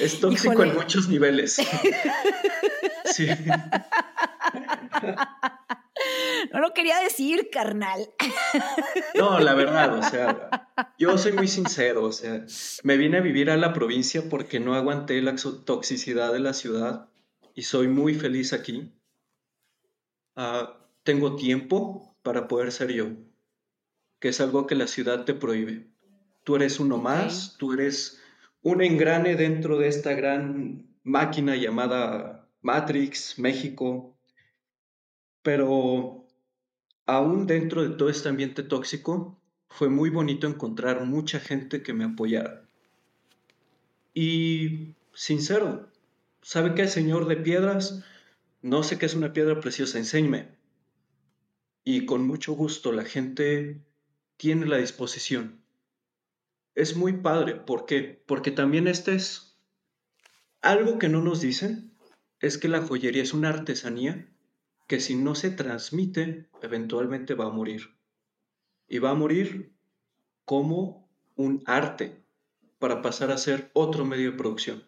es 0.00 0.20
tóxico 0.20 0.62
en 0.62 0.74
muchos 0.74 1.08
niveles. 1.08 1.54
sí. 3.04 3.26
No 6.52 6.60
lo 6.60 6.72
quería 6.72 7.00
decir, 7.00 7.48
carnal. 7.50 8.08
No, 9.14 9.40
la 9.40 9.54
verdad, 9.54 9.98
o 9.98 10.02
sea, 10.02 10.70
yo 10.98 11.18
soy 11.18 11.32
muy 11.32 11.48
sincero, 11.48 12.04
o 12.04 12.12
sea, 12.12 12.44
me 12.84 12.96
vine 12.96 13.18
a 13.18 13.22
vivir 13.22 13.50
a 13.50 13.56
la 13.56 13.72
provincia 13.72 14.28
porque 14.28 14.60
no 14.60 14.74
aguanté 14.74 15.20
la 15.20 15.34
toxicidad 15.64 16.32
de 16.32 16.40
la 16.40 16.52
ciudad 16.52 17.08
y 17.54 17.62
soy 17.62 17.88
muy 17.88 18.14
feliz 18.14 18.52
aquí. 18.52 18.92
Uh, 20.36 20.68
tengo 21.02 21.34
tiempo 21.36 22.16
para 22.22 22.46
poder 22.46 22.70
ser 22.72 22.92
yo, 22.92 23.06
que 24.18 24.28
es 24.28 24.40
algo 24.40 24.66
que 24.66 24.74
la 24.74 24.86
ciudad 24.86 25.24
te 25.24 25.34
prohíbe. 25.34 25.86
Tú 26.44 26.56
eres 26.56 26.80
uno 26.80 26.98
más, 26.98 27.56
tú 27.58 27.72
eres 27.72 28.20
un 28.62 28.82
engrane 28.82 29.36
dentro 29.36 29.78
de 29.78 29.88
esta 29.88 30.12
gran 30.14 30.86
máquina 31.02 31.56
llamada 31.56 32.48
Matrix, 32.62 33.38
México, 33.38 34.16
pero 35.42 36.26
aún 37.06 37.46
dentro 37.46 37.82
de 37.82 37.96
todo 37.96 38.08
este 38.08 38.28
ambiente 38.28 38.62
tóxico, 38.62 39.40
fue 39.68 39.88
muy 39.88 40.10
bonito 40.10 40.46
encontrar 40.46 41.04
mucha 41.04 41.40
gente 41.40 41.82
que 41.82 41.92
me 41.92 42.04
apoyara. 42.04 42.68
Y 44.14 44.94
sincero, 45.12 45.90
¿sabe 46.42 46.74
qué, 46.74 46.88
señor 46.88 47.26
de 47.26 47.36
piedras? 47.36 48.04
No 48.62 48.82
sé 48.82 48.98
qué 48.98 49.06
es 49.06 49.14
una 49.14 49.32
piedra 49.32 49.60
preciosa, 49.60 49.98
enséñeme 49.98 50.56
y 51.88 52.04
con 52.04 52.26
mucho 52.26 52.52
gusto 52.54 52.90
la 52.90 53.04
gente 53.04 53.80
tiene 54.36 54.66
la 54.66 54.78
disposición. 54.78 55.62
Es 56.74 56.96
muy 56.96 57.14
padre, 57.14 57.54
¿por 57.54 57.86
qué? 57.86 58.22
Porque 58.26 58.50
también 58.50 58.86
este 58.86 59.14
es 59.14 59.58
algo 60.60 60.98
que 60.98 61.08
no 61.08 61.22
nos 61.22 61.40
dicen, 61.40 61.96
es 62.40 62.58
que 62.58 62.68
la 62.68 62.82
joyería 62.82 63.22
es 63.22 63.32
una 63.32 63.48
artesanía 63.48 64.28
que 64.86 65.00
si 65.00 65.14
no 65.16 65.34
se 65.34 65.50
transmite, 65.50 66.48
eventualmente 66.62 67.34
va 67.34 67.46
a 67.46 67.50
morir. 67.50 67.96
Y 68.88 68.98
va 68.98 69.10
a 69.10 69.14
morir 69.14 69.74
como 70.44 71.10
un 71.34 71.62
arte 71.66 72.24
para 72.78 73.02
pasar 73.02 73.30
a 73.30 73.38
ser 73.38 73.70
otro 73.74 74.04
medio 74.04 74.30
de 74.30 74.36
producción. 74.36 74.84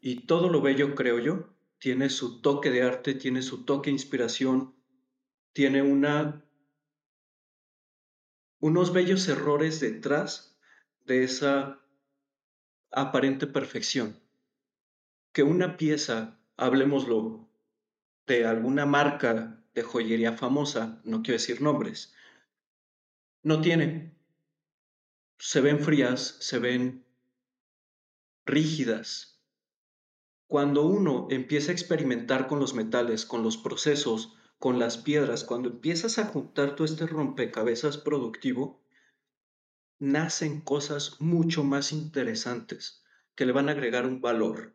Y 0.00 0.26
todo 0.26 0.48
lo 0.48 0.60
bello, 0.62 0.94
creo 0.94 1.18
yo, 1.18 1.54
tiene 1.78 2.08
su 2.10 2.40
toque 2.40 2.70
de 2.70 2.82
arte, 2.82 3.14
tiene 3.14 3.42
su 3.42 3.64
toque 3.64 3.90
de 3.90 3.94
inspiración, 3.94 4.74
tiene 5.52 5.82
una, 5.82 6.44
unos 8.60 8.92
bellos 8.92 9.28
errores 9.28 9.80
detrás 9.80 10.56
de 11.06 11.24
esa 11.24 11.80
aparente 12.90 13.46
perfección. 13.46 14.20
Que 15.32 15.42
una 15.42 15.76
pieza, 15.76 16.38
hablemoslo, 16.56 17.48
de 18.26 18.46
alguna 18.46 18.86
marca 18.86 19.62
de 19.74 19.82
joyería 19.82 20.32
famosa, 20.32 21.00
no 21.04 21.22
quiero 21.22 21.38
decir 21.38 21.62
nombres, 21.62 22.14
no 23.42 23.60
tiene. 23.60 24.14
Se 25.38 25.60
ven 25.60 25.80
frías, 25.80 26.36
se 26.40 26.58
ven 26.58 27.04
rígidas. 28.44 29.40
Cuando 30.48 30.84
uno 30.84 31.28
empieza 31.30 31.70
a 31.70 31.74
experimentar 31.74 32.48
con 32.48 32.58
los 32.58 32.74
metales, 32.74 33.24
con 33.24 33.42
los 33.42 33.56
procesos, 33.56 34.37
con 34.58 34.78
las 34.78 34.98
piedras, 34.98 35.44
cuando 35.44 35.70
empiezas 35.70 36.18
a 36.18 36.24
juntar 36.24 36.74
todo 36.74 36.84
este 36.84 37.06
rompecabezas 37.06 37.96
productivo, 37.96 38.80
nacen 39.98 40.60
cosas 40.60 41.20
mucho 41.20 41.64
más 41.64 41.92
interesantes 41.92 43.04
que 43.34 43.46
le 43.46 43.52
van 43.52 43.68
a 43.68 43.72
agregar 43.72 44.06
un 44.06 44.20
valor. 44.20 44.74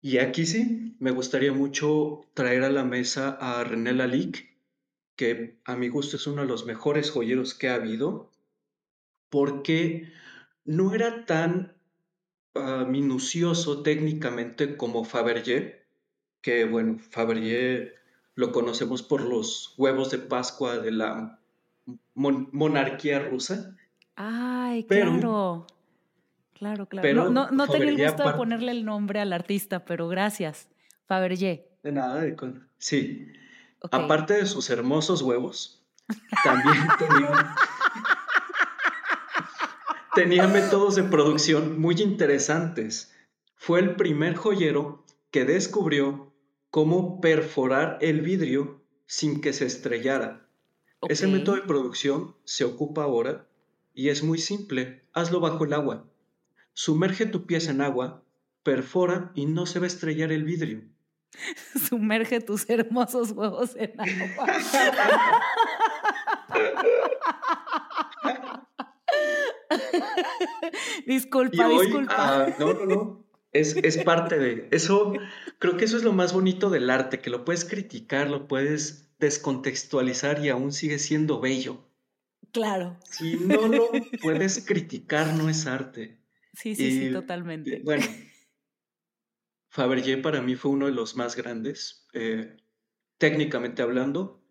Y 0.00 0.18
aquí 0.18 0.46
sí, 0.46 0.96
me 1.00 1.10
gustaría 1.10 1.52
mucho 1.52 2.26
traer 2.34 2.64
a 2.64 2.70
la 2.70 2.84
mesa 2.84 3.36
a 3.40 3.62
René 3.64 3.92
Lalique, 3.92 4.56
que 5.16 5.58
a 5.64 5.76
mi 5.76 5.88
gusto 5.88 6.16
es 6.16 6.26
uno 6.26 6.42
de 6.42 6.48
los 6.48 6.64
mejores 6.64 7.10
joyeros 7.10 7.54
que 7.54 7.68
ha 7.68 7.74
habido, 7.74 8.30
porque 9.28 10.10
no 10.64 10.94
era 10.94 11.26
tan 11.26 11.76
ah, 12.54 12.86
minucioso 12.88 13.82
técnicamente 13.82 14.76
como 14.76 15.04
Fabergé, 15.04 15.84
que 16.40 16.64
bueno, 16.64 16.98
Fabergé 17.10 17.98
lo 18.38 18.52
conocemos 18.52 19.02
por 19.02 19.22
los 19.22 19.74
huevos 19.76 20.12
de 20.12 20.18
Pascua 20.18 20.78
de 20.78 20.92
la 20.92 21.40
monarquía 22.14 23.18
rusa. 23.18 23.76
Ay, 24.14 24.84
claro. 24.84 25.66
Claro, 26.54 26.86
claro. 26.86 27.30
no, 27.30 27.50
no, 27.50 27.66
tenía 27.66 27.88
el 27.88 28.00
gusto 28.00 28.28
de 28.28 28.34
ponerle 28.34 28.70
el 28.70 28.84
nombre 28.84 29.18
al 29.18 29.32
artista, 29.32 29.84
pero 29.84 30.06
gracias. 30.06 30.68
Fabergé. 31.06 31.68
De 31.82 31.90
nada, 31.90 32.20
de 32.20 32.36
con... 32.36 32.68
sí. 32.78 33.26
Aparte 33.90 34.34
de 34.34 34.46
sus 34.46 34.70
hermosos 34.70 35.20
huevos, 35.22 35.84
también 36.44 36.86
tenía, 37.00 37.56
tenía 40.14 40.46
métodos 40.46 40.94
de 40.94 41.02
producción 41.02 41.80
muy 41.80 42.00
interesantes. 42.00 43.12
Fue 43.56 43.80
el 43.80 43.96
primer 43.96 44.36
joyero 44.36 45.04
que 45.32 45.44
descubrió 45.44 46.27
cómo 46.70 47.20
perforar 47.20 47.98
el 48.00 48.20
vidrio 48.20 48.82
sin 49.06 49.40
que 49.40 49.52
se 49.52 49.66
estrellara. 49.66 50.46
Ese 51.08 51.26
método 51.26 51.56
de 51.56 51.62
producción 51.62 52.36
se 52.44 52.64
ocupa 52.64 53.04
ahora 53.04 53.46
y 53.94 54.10
es 54.10 54.22
muy 54.22 54.38
simple. 54.38 55.02
Hazlo 55.12 55.40
bajo 55.40 55.64
el 55.64 55.72
agua. 55.72 56.06
Sumerge 56.72 57.26
tu 57.26 57.46
pieza 57.46 57.70
en 57.70 57.80
agua, 57.80 58.22
perfora 58.62 59.32
y 59.34 59.46
no 59.46 59.66
se 59.66 59.78
va 59.78 59.84
a 59.84 59.88
estrellar 59.88 60.32
el 60.32 60.44
vidrio. 60.44 60.82
Sumerge 61.88 62.40
tus 62.40 62.68
hermosos 62.68 63.32
huevos 63.32 63.76
en 63.76 64.00
agua. 64.00 64.46
disculpa, 71.06 71.68
disculpa. 71.68 72.14
Ah, 72.16 72.48
no, 72.58 72.74
no, 72.74 72.86
no. 72.86 73.27
Es, 73.52 73.76
es, 73.76 73.98
parte 74.04 74.38
de 74.38 74.68
eso. 74.72 75.14
Creo 75.58 75.76
que 75.76 75.86
eso 75.86 75.96
es 75.96 76.02
lo 76.02 76.12
más 76.12 76.32
bonito 76.32 76.70
del 76.70 76.90
arte, 76.90 77.20
que 77.20 77.30
lo 77.30 77.44
puedes 77.44 77.64
criticar, 77.64 78.28
lo 78.28 78.46
puedes 78.46 79.08
descontextualizar 79.18 80.44
y 80.44 80.50
aún 80.50 80.72
sigue 80.72 80.98
siendo 80.98 81.40
bello. 81.40 81.88
Claro. 82.52 82.98
Si 83.04 83.36
no 83.36 83.68
lo 83.68 83.90
puedes 84.22 84.64
criticar, 84.66 85.34
no 85.34 85.48
es 85.48 85.66
arte. 85.66 86.18
Sí, 86.52 86.74
sí, 86.74 86.90
sí, 86.90 87.12
totalmente. 87.12 87.80
Bueno, 87.84 88.04
Fabergé 89.70 90.16
para 90.16 90.42
mí 90.42 90.56
fue 90.56 90.72
uno 90.72 90.86
de 90.86 90.92
los 90.92 91.16
más 91.16 91.36
grandes, 91.36 92.06
eh, 92.12 92.56
técnicamente 93.18 93.82
hablando, 93.82 94.42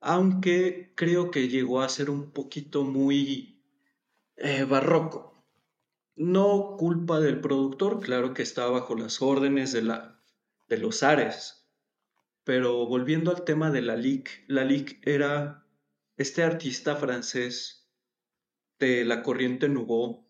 aunque 0.00 0.92
creo 0.94 1.30
que 1.30 1.48
llegó 1.48 1.80
a 1.80 1.88
ser 1.88 2.10
un 2.10 2.30
poquito 2.30 2.84
muy 2.84 3.64
eh, 4.36 4.64
barroco. 4.64 5.35
No 6.16 6.76
culpa 6.78 7.20
del 7.20 7.42
productor, 7.42 8.00
claro 8.00 8.32
que 8.32 8.42
estaba 8.42 8.70
bajo 8.70 8.94
las 8.94 9.20
órdenes 9.20 9.72
de, 9.72 9.82
la, 9.82 10.18
de 10.66 10.78
los 10.78 11.02
Ares, 11.02 11.68
pero 12.42 12.86
volviendo 12.86 13.30
al 13.30 13.44
tema 13.44 13.70
de 13.70 13.82
la 13.82 13.96
LIC, 13.96 14.44
la 14.48 14.64
LIC 14.64 15.06
era 15.06 15.66
este 16.16 16.42
artista 16.42 16.96
francés 16.96 17.86
de 18.78 19.04
la 19.04 19.22
corriente 19.22 19.68
Nouveau, 19.68 20.26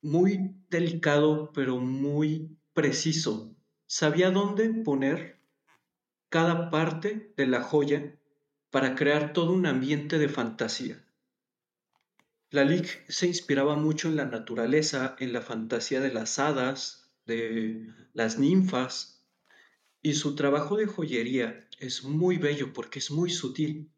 muy 0.00 0.54
delicado, 0.70 1.50
pero 1.52 1.78
muy 1.78 2.56
preciso. 2.72 3.56
Sabía 3.86 4.30
dónde 4.30 4.68
poner 4.84 5.40
cada 6.28 6.70
parte 6.70 7.32
de 7.36 7.46
la 7.48 7.62
joya 7.62 8.16
para 8.70 8.94
crear 8.94 9.32
todo 9.32 9.52
un 9.52 9.66
ambiente 9.66 10.18
de 10.18 10.28
fantasía. 10.28 11.03
Lalique 12.54 13.04
se 13.08 13.26
inspiraba 13.26 13.74
mucho 13.74 14.06
en 14.06 14.14
la 14.14 14.26
naturaleza, 14.26 15.16
en 15.18 15.32
la 15.32 15.40
fantasía 15.40 16.00
de 16.00 16.12
las 16.12 16.38
hadas, 16.38 17.10
de 17.26 17.92
las 18.12 18.38
ninfas, 18.38 19.26
y 20.00 20.14
su 20.14 20.36
trabajo 20.36 20.76
de 20.76 20.86
joyería 20.86 21.68
es 21.80 22.04
muy 22.04 22.38
bello 22.38 22.72
porque 22.72 23.00
es 23.00 23.10
muy 23.10 23.30
sutil. 23.30 23.90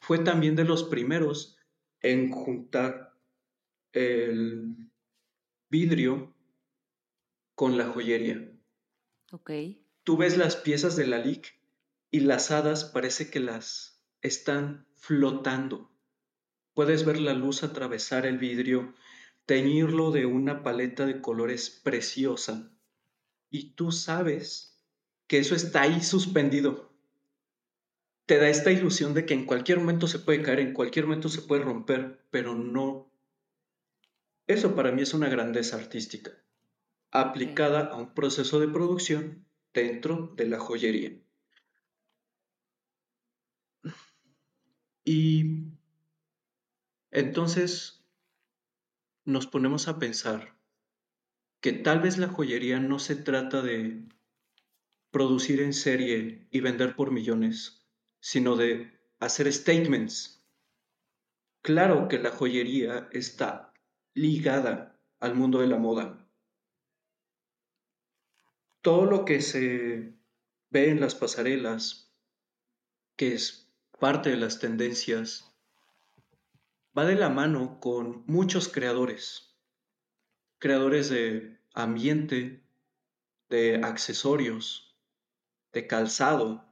Fue 0.00 0.18
también 0.18 0.54
de 0.54 0.64
los 0.64 0.84
primeros 0.84 1.56
en 2.02 2.30
juntar 2.30 3.14
el 3.92 4.90
vidrio 5.70 6.36
con 7.54 7.78
la 7.78 7.86
joyería. 7.86 8.52
Ok. 9.30 9.50
Tú 10.02 10.18
ves 10.18 10.36
las 10.36 10.56
piezas 10.56 10.94
de 10.96 11.06
la 11.06 11.20
LIC 11.20 11.58
y 12.10 12.20
las 12.20 12.50
hadas 12.50 12.84
parece 12.84 13.30
que 13.30 13.40
las 13.40 14.04
están 14.20 14.86
flotando. 14.94 15.93
Puedes 16.74 17.04
ver 17.04 17.18
la 17.18 17.32
luz 17.32 17.62
atravesar 17.62 18.26
el 18.26 18.38
vidrio, 18.38 18.94
teñirlo 19.46 20.10
de 20.10 20.26
una 20.26 20.62
paleta 20.62 21.06
de 21.06 21.20
colores 21.20 21.70
preciosa. 21.70 22.70
Y 23.50 23.70
tú 23.70 23.92
sabes 23.92 24.76
que 25.26 25.38
eso 25.38 25.54
está 25.54 25.82
ahí 25.82 26.02
suspendido. 26.02 26.92
Te 28.26 28.38
da 28.38 28.48
esta 28.48 28.72
ilusión 28.72 29.14
de 29.14 29.26
que 29.26 29.34
en 29.34 29.46
cualquier 29.46 29.78
momento 29.78 30.06
se 30.08 30.18
puede 30.18 30.42
caer, 30.42 30.60
en 30.60 30.72
cualquier 30.72 31.06
momento 31.06 31.28
se 31.28 31.42
puede 31.42 31.62
romper, 31.62 32.24
pero 32.30 32.54
no 32.54 33.14
eso 34.46 34.74
para 34.74 34.92
mí 34.92 35.00
es 35.02 35.14
una 35.14 35.28
grandeza 35.30 35.76
artística, 35.76 36.32
aplicada 37.10 37.86
a 37.86 37.96
un 37.96 38.12
proceso 38.12 38.60
de 38.60 38.68
producción 38.68 39.46
dentro 39.72 40.34
de 40.36 40.46
la 40.46 40.58
joyería. 40.58 41.12
Y 45.02 45.73
entonces 47.14 48.04
nos 49.24 49.46
ponemos 49.46 49.86
a 49.86 50.00
pensar 50.00 50.58
que 51.60 51.72
tal 51.72 52.00
vez 52.00 52.18
la 52.18 52.26
joyería 52.28 52.80
no 52.80 52.98
se 52.98 53.14
trata 53.14 53.62
de 53.62 54.02
producir 55.12 55.62
en 55.62 55.72
serie 55.72 56.48
y 56.50 56.60
vender 56.60 56.96
por 56.96 57.12
millones, 57.12 57.86
sino 58.18 58.56
de 58.56 58.98
hacer 59.20 59.50
statements. 59.52 60.44
Claro 61.62 62.08
que 62.08 62.18
la 62.18 62.32
joyería 62.32 63.08
está 63.12 63.72
ligada 64.12 65.00
al 65.20 65.36
mundo 65.36 65.60
de 65.60 65.68
la 65.68 65.78
moda. 65.78 66.28
Todo 68.82 69.06
lo 69.06 69.24
que 69.24 69.40
se 69.40 70.18
ve 70.70 70.90
en 70.90 71.00
las 71.00 71.14
pasarelas, 71.14 72.12
que 73.16 73.34
es 73.34 73.72
parte 74.00 74.30
de 74.30 74.36
las 74.36 74.58
tendencias, 74.58 75.53
va 76.96 77.04
de 77.04 77.16
la 77.16 77.28
mano 77.28 77.80
con 77.80 78.24
muchos 78.26 78.68
creadores, 78.68 79.56
creadores 80.58 81.10
de 81.10 81.58
ambiente, 81.74 82.64
de 83.48 83.76
accesorios, 83.82 84.96
de 85.72 85.86
calzado, 85.88 86.64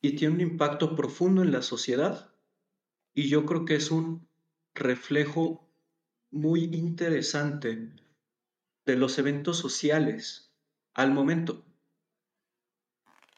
y 0.00 0.16
tiene 0.16 0.34
un 0.34 0.40
impacto 0.40 0.96
profundo 0.96 1.42
en 1.42 1.52
la 1.52 1.62
sociedad. 1.62 2.34
Y 3.14 3.28
yo 3.28 3.44
creo 3.44 3.64
que 3.66 3.76
es 3.76 3.90
un 3.90 4.26
reflejo 4.74 5.70
muy 6.30 6.64
interesante 6.64 7.94
de 8.86 8.96
los 8.96 9.18
eventos 9.18 9.58
sociales 9.58 10.52
al 10.94 11.12
momento. 11.12 11.64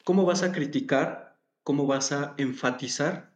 ¿Cómo 0.05 0.25
vas 0.25 0.43
a 0.43 0.53
criticar? 0.53 1.41
¿Cómo 1.65 1.87
vas 1.87 2.13
a 2.13 2.35
enfatizar 2.39 3.34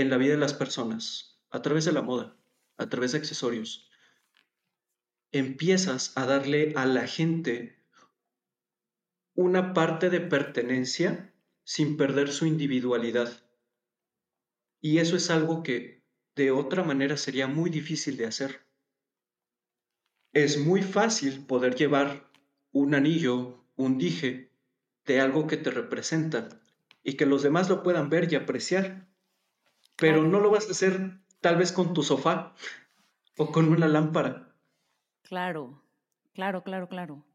en 0.00 0.10
la 0.10 0.16
vida 0.16 0.32
de 0.32 0.40
las 0.40 0.54
personas? 0.54 1.40
A 1.50 1.62
través 1.62 1.84
de 1.84 1.92
la 1.92 2.02
moda, 2.02 2.36
a 2.76 2.88
través 2.88 3.12
de 3.12 3.18
accesorios. 3.18 3.90
Empiezas 5.32 6.16
a 6.16 6.26
darle 6.26 6.72
a 6.76 6.86
la 6.86 7.06
gente 7.06 7.78
una 9.34 9.72
parte 9.74 10.10
de 10.10 10.20
pertenencia 10.20 11.34
sin 11.64 11.96
perder 11.96 12.32
su 12.32 12.46
individualidad. 12.46 13.44
Y 14.80 14.98
eso 14.98 15.16
es 15.16 15.30
algo 15.30 15.62
que 15.62 16.04
de 16.34 16.50
otra 16.50 16.82
manera 16.84 17.16
sería 17.16 17.46
muy 17.46 17.68
difícil 17.68 18.16
de 18.16 18.26
hacer. 18.26 18.60
Es 20.32 20.58
muy 20.58 20.82
fácil 20.82 21.44
poder 21.46 21.74
llevar 21.74 22.30
un 22.70 22.94
anillo, 22.94 23.64
un 23.76 23.98
dije, 23.98 24.52
de 25.04 25.20
algo 25.20 25.46
que 25.46 25.56
te 25.56 25.70
representa 25.70 26.60
y 27.02 27.14
que 27.14 27.26
los 27.26 27.42
demás 27.42 27.68
lo 27.68 27.82
puedan 27.82 28.10
ver 28.10 28.32
y 28.32 28.36
apreciar. 28.36 29.07
Pero 29.98 30.22
no 30.22 30.40
lo 30.40 30.50
vas 30.50 30.68
a 30.68 30.70
hacer 30.70 31.20
tal 31.40 31.56
vez 31.56 31.72
con 31.72 31.92
tu 31.92 32.02
sofá 32.02 32.54
o 33.36 33.52
con 33.52 33.68
una 33.68 33.88
lámpara. 33.88 34.54
Claro. 35.22 35.82
Claro, 36.32 36.62
claro, 36.62 36.88
claro. 36.88 37.26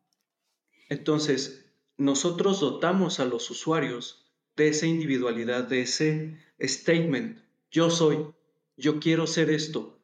Entonces, 0.89 1.69
nosotros 1.97 2.61
dotamos 2.61 3.19
a 3.19 3.25
los 3.25 3.49
usuarios 3.51 4.33
de 4.55 4.69
esa 4.69 4.85
individualidad, 4.85 5.65
de 5.65 5.81
ese 5.81 6.37
statement. 6.61 7.39
Yo 7.69 7.89
soy, 7.89 8.33
yo 8.77 8.99
quiero 8.99 9.27
ser 9.27 9.49
esto, 9.49 9.99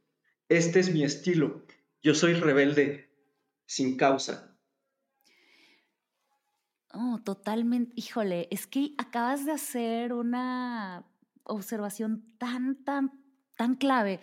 este 0.50 0.80
es 0.80 0.92
mi 0.92 1.04
estilo, 1.04 1.66
yo 2.02 2.14
soy 2.16 2.34
rebelde 2.34 3.10
sin 3.66 3.96
causa. 3.98 4.58
Oh, 6.92 7.20
totalmente. 7.24 7.94
Híjole, 7.96 8.48
es 8.50 8.66
que 8.66 8.96
acabas 8.98 9.46
de 9.46 9.52
hacer 9.52 10.12
una 10.12 11.06
observación 11.44 12.24
tan, 12.38 12.84
tan, 12.84 13.12
tan 13.58 13.76
clave. 13.76 14.20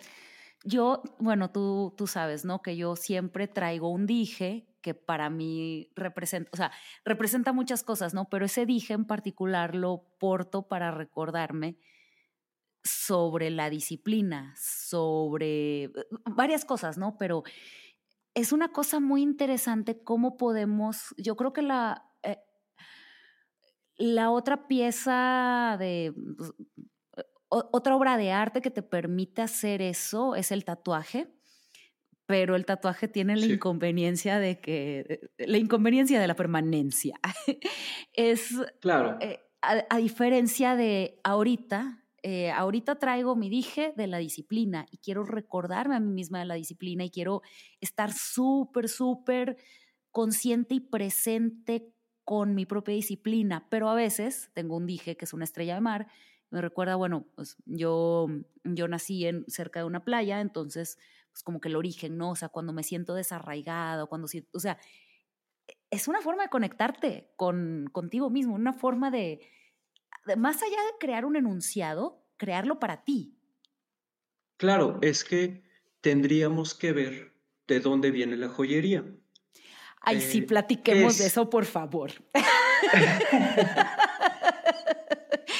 Yo, 0.63 1.01
bueno, 1.19 1.51
tú, 1.51 1.93
tú 1.97 2.07
sabes, 2.07 2.45
¿no? 2.45 2.61
Que 2.61 2.75
yo 2.75 2.95
siempre 2.95 3.47
traigo 3.47 3.89
un 3.89 4.05
dije 4.05 4.67
que 4.81 4.93
para 4.93 5.29
mí 5.29 5.89
representa, 5.95 6.49
o 6.53 6.57
sea, 6.57 6.71
representa 7.03 7.51
muchas 7.51 7.83
cosas, 7.83 8.13
¿no? 8.13 8.29
Pero 8.29 8.45
ese 8.45 8.65
dije 8.65 8.93
en 8.93 9.05
particular 9.05 9.75
lo 9.75 10.07
porto 10.17 10.67
para 10.67 10.91
recordarme 10.91 11.77
sobre 12.83 13.49
la 13.49 13.69
disciplina, 13.69 14.53
sobre 14.57 15.91
varias 16.25 16.63
cosas, 16.63 16.97
¿no? 16.97 17.17
Pero 17.17 17.43
es 18.33 18.51
una 18.51 18.71
cosa 18.71 18.99
muy 18.99 19.21
interesante 19.21 20.03
cómo 20.03 20.37
podemos, 20.37 21.13
yo 21.17 21.35
creo 21.35 21.53
que 21.53 21.63
la, 21.63 22.09
eh, 22.23 22.39
la 23.97 24.31
otra 24.31 24.67
pieza 24.67 25.75
de, 25.79 26.13
otra 27.49 27.95
obra 27.95 28.17
de 28.17 28.31
arte 28.31 28.61
que 28.61 28.71
te 28.71 28.83
permite 28.83 29.41
hacer 29.41 29.81
eso 29.81 30.35
es 30.35 30.51
el 30.51 30.65
tatuaje, 30.65 31.27
pero 32.25 32.55
el 32.55 32.65
tatuaje 32.65 33.07
tiene 33.07 33.37
la 33.37 33.45
inconveniencia 33.45 34.37
de 34.37 34.59
que, 34.59 35.29
la 35.37 35.57
inconveniencia 35.57 36.19
de 36.19 36.27
la 36.27 36.35
permanencia. 36.35 37.19
es, 38.13 38.49
claro. 38.81 39.17
Eh, 39.21 39.39
a, 39.61 39.97
diferencia 39.97 40.75
de 40.75 41.19
ahorita, 41.23 42.03
eh, 42.23 42.51
ahorita 42.51 42.99
traigo 42.99 43.35
mi 43.35 43.49
dije 43.49 43.93
de 43.95 44.07
la 44.07 44.17
disciplina 44.17 44.85
y 44.91 44.97
quiero 44.97 45.23
recordarme 45.23 45.95
a 45.95 45.99
mí 45.99 46.11
misma 46.11 46.39
de 46.39 46.45
la 46.45 46.55
disciplina 46.55 47.05
y 47.05 47.09
quiero 47.09 47.41
estar 47.79 48.11
súper, 48.11 48.89
súper 48.89 49.57
consciente 50.11 50.75
y 50.75 50.79
presente 50.81 51.93
con 52.25 52.55
mi 52.55 52.65
propia 52.65 52.93
disciplina, 52.93 53.67
pero 53.69 53.89
a 53.89 53.95
veces 53.95 54.51
tengo 54.53 54.75
un 54.75 54.85
dije 54.85 55.15
que 55.15 55.23
es 55.23 55.33
una 55.33 55.45
estrella 55.45 55.75
de 55.75 55.81
mar 55.81 56.07
me 56.49 56.61
recuerda, 56.61 56.95
bueno, 56.95 57.27
pues 57.35 57.57
yo, 57.65 58.27
yo 58.63 58.87
nací 58.87 59.25
en, 59.25 59.45
cerca 59.47 59.79
de 59.79 59.85
una 59.85 60.03
playa, 60.03 60.39
entonces, 60.39 60.97
pues 61.31 61.43
como 61.43 61.59
que 61.59 61.69
el 61.69 61.75
origen, 61.75 62.17
¿no? 62.17 62.31
O 62.31 62.35
sea, 62.35 62.49
cuando 62.49 62.73
me 62.73 62.83
siento 62.83 63.13
desarraigado, 63.13 64.07
cuando 64.07 64.27
siento, 64.27 64.49
o 64.53 64.59
sea, 64.59 64.77
es 65.89 66.07
una 66.07 66.21
forma 66.21 66.43
de 66.43 66.49
conectarte 66.49 67.31
con, 67.35 67.89
contigo 67.91 68.29
mismo, 68.29 68.55
una 68.55 68.73
forma 68.73 69.11
de, 69.11 69.41
más 70.37 70.61
allá 70.63 70.77
de 70.77 70.97
crear 70.99 71.25
un 71.25 71.35
enunciado, 71.35 72.25
crearlo 72.37 72.79
para 72.79 73.03
ti. 73.03 73.37
Claro, 74.57 74.99
es 75.01 75.23
que 75.23 75.63
tendríamos 76.01 76.73
que 76.73 76.91
ver 76.91 77.33
de 77.67 77.79
dónde 77.79 78.11
viene 78.11 78.37
la 78.37 78.49
joyería. 78.49 79.05
Ay, 80.01 80.21
sí, 80.21 80.39
eh, 80.39 80.43
platiquemos 80.43 81.17
de 81.17 81.27
eso, 81.27 81.49
por 81.49 81.65
favor. 81.65 82.11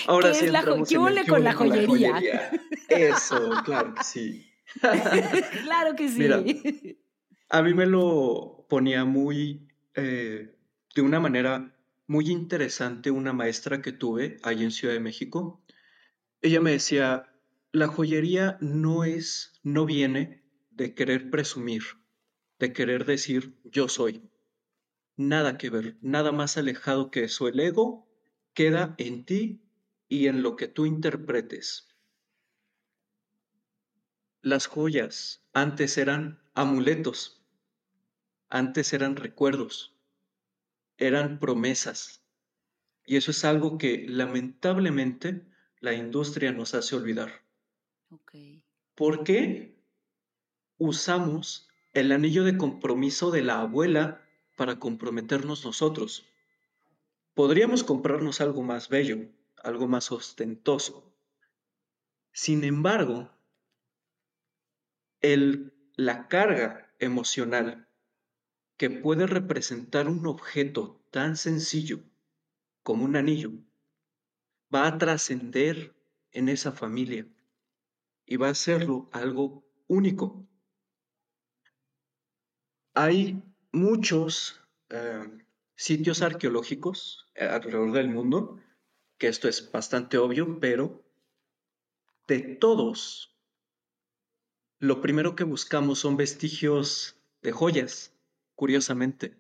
Ahora 0.08 0.34
sí 0.34 0.48
la 0.48 0.64
¿Qué 0.64 0.96
con 1.28 1.44
la 1.44 1.54
joyería? 1.54 2.52
Eso, 2.90 3.52
claro 3.66 3.94
que 3.94 4.04
sí. 4.04 4.50
claro 5.64 5.96
que 5.96 6.10
sí. 6.10 6.98
a 7.50 7.62
mí 7.62 7.74
me 7.74 7.86
lo 7.86 8.66
ponía 8.70 9.06
muy, 9.06 9.68
eh, 9.96 10.56
de 10.96 11.02
una 11.02 11.20
manera 11.20 11.76
muy 12.08 12.30
interesante 12.30 13.12
una 13.12 13.34
maestra 13.34 13.82
que 13.82 13.92
tuve 13.92 14.38
ahí 14.44 14.64
en 14.64 14.72
Ciudad 14.72 14.94
de 14.94 15.02
México. 15.02 15.62
Ella 16.42 16.62
me 16.62 16.72
decía, 16.72 17.30
la 17.74 17.88
joyería 17.88 18.58
no 18.62 19.04
es, 19.04 19.60
no 19.64 19.86
viene 19.86 20.42
de 20.72 20.94
querer 20.94 21.30
presumir, 21.30 21.84
de 22.60 22.72
querer 22.72 23.06
decir 23.06 23.58
yo 23.66 23.90
soy. 23.90 24.30
Nada 25.18 25.58
que 25.58 25.70
ver, 25.70 25.98
nada 26.02 26.32
más 26.32 26.58
alejado 26.58 27.12
que 27.12 27.26
eso. 27.26 27.48
El 27.48 27.60
ego 27.60 28.08
queda 28.54 28.96
en 28.98 29.26
ti 29.26 29.67
y 30.10 30.28
en 30.28 30.42
lo 30.42 30.56
que 30.56 30.68
tú 30.68 30.86
interpretes. 30.86 31.88
Las 34.42 34.68
joyas 34.68 35.44
antes 35.54 35.98
eran 35.98 36.40
amuletos, 36.54 37.42
antes 38.50 38.94
eran 38.94 39.16
recuerdos, 39.16 39.94
eran 40.98 41.40
promesas. 41.40 42.24
Y 43.06 43.18
eso 43.18 43.32
es 43.32 43.44
algo 43.46 43.78
que 43.78 44.06
lamentablemente 44.08 45.46
la 45.80 45.94
industria 45.94 46.52
nos 46.52 46.74
hace 46.74 46.96
olvidar. 46.96 47.44
¿Por 48.96 49.24
qué 49.24 49.76
usamos 50.78 51.70
el 51.94 52.12
anillo 52.12 52.44
de 52.44 52.58
compromiso 52.58 53.32
de 53.32 53.44
la 53.44 53.62
abuela 53.62 54.22
para 54.56 54.80
comprometernos 54.80 55.66
nosotros? 55.66 56.26
Podríamos 57.34 57.84
comprarnos 57.84 58.42
algo 58.42 58.64
más 58.64 58.90
bello, 58.90 59.28
algo 59.64 59.88
más 59.88 60.12
ostentoso. 60.12 61.14
Sin 62.32 62.64
embargo, 62.64 63.32
el, 65.22 65.74
la 65.96 66.28
carga 66.28 66.94
emocional 67.00 67.88
que 68.78 68.90
puede 68.90 69.26
representar 69.26 70.08
un 70.08 70.28
objeto 70.28 71.02
tan 71.12 71.36
sencillo 71.36 72.04
como 72.84 73.06
un 73.06 73.16
anillo 73.16 73.52
va 74.74 74.88
a 74.88 74.98
trascender 74.98 75.96
en 76.32 76.50
esa 76.50 76.72
familia 76.72 77.28
y 78.26 78.36
va 78.38 78.48
a 78.48 78.52
hacerlo 78.52 79.10
algo 79.12 79.66
único. 79.88 80.48
Hay 82.94 83.42
muchos 83.72 84.62
eh, 84.90 85.44
sitios 85.76 86.22
arqueológicos 86.22 87.32
alrededor 87.36 87.92
del 87.94 88.10
mundo 88.10 88.60
que 89.18 89.28
esto 89.28 89.48
es 89.48 89.72
bastante 89.72 90.18
obvio, 90.18 90.60
pero 90.60 91.04
de 92.28 92.40
todos, 92.40 93.36
lo 94.80 95.02
primero 95.02 95.36
que 95.36 95.44
buscamos 95.44 96.00
son 96.00 96.18
vestigios 96.18 97.16
de 97.42 97.52
joyas, 97.52 98.14
curiosamente. 98.56 99.38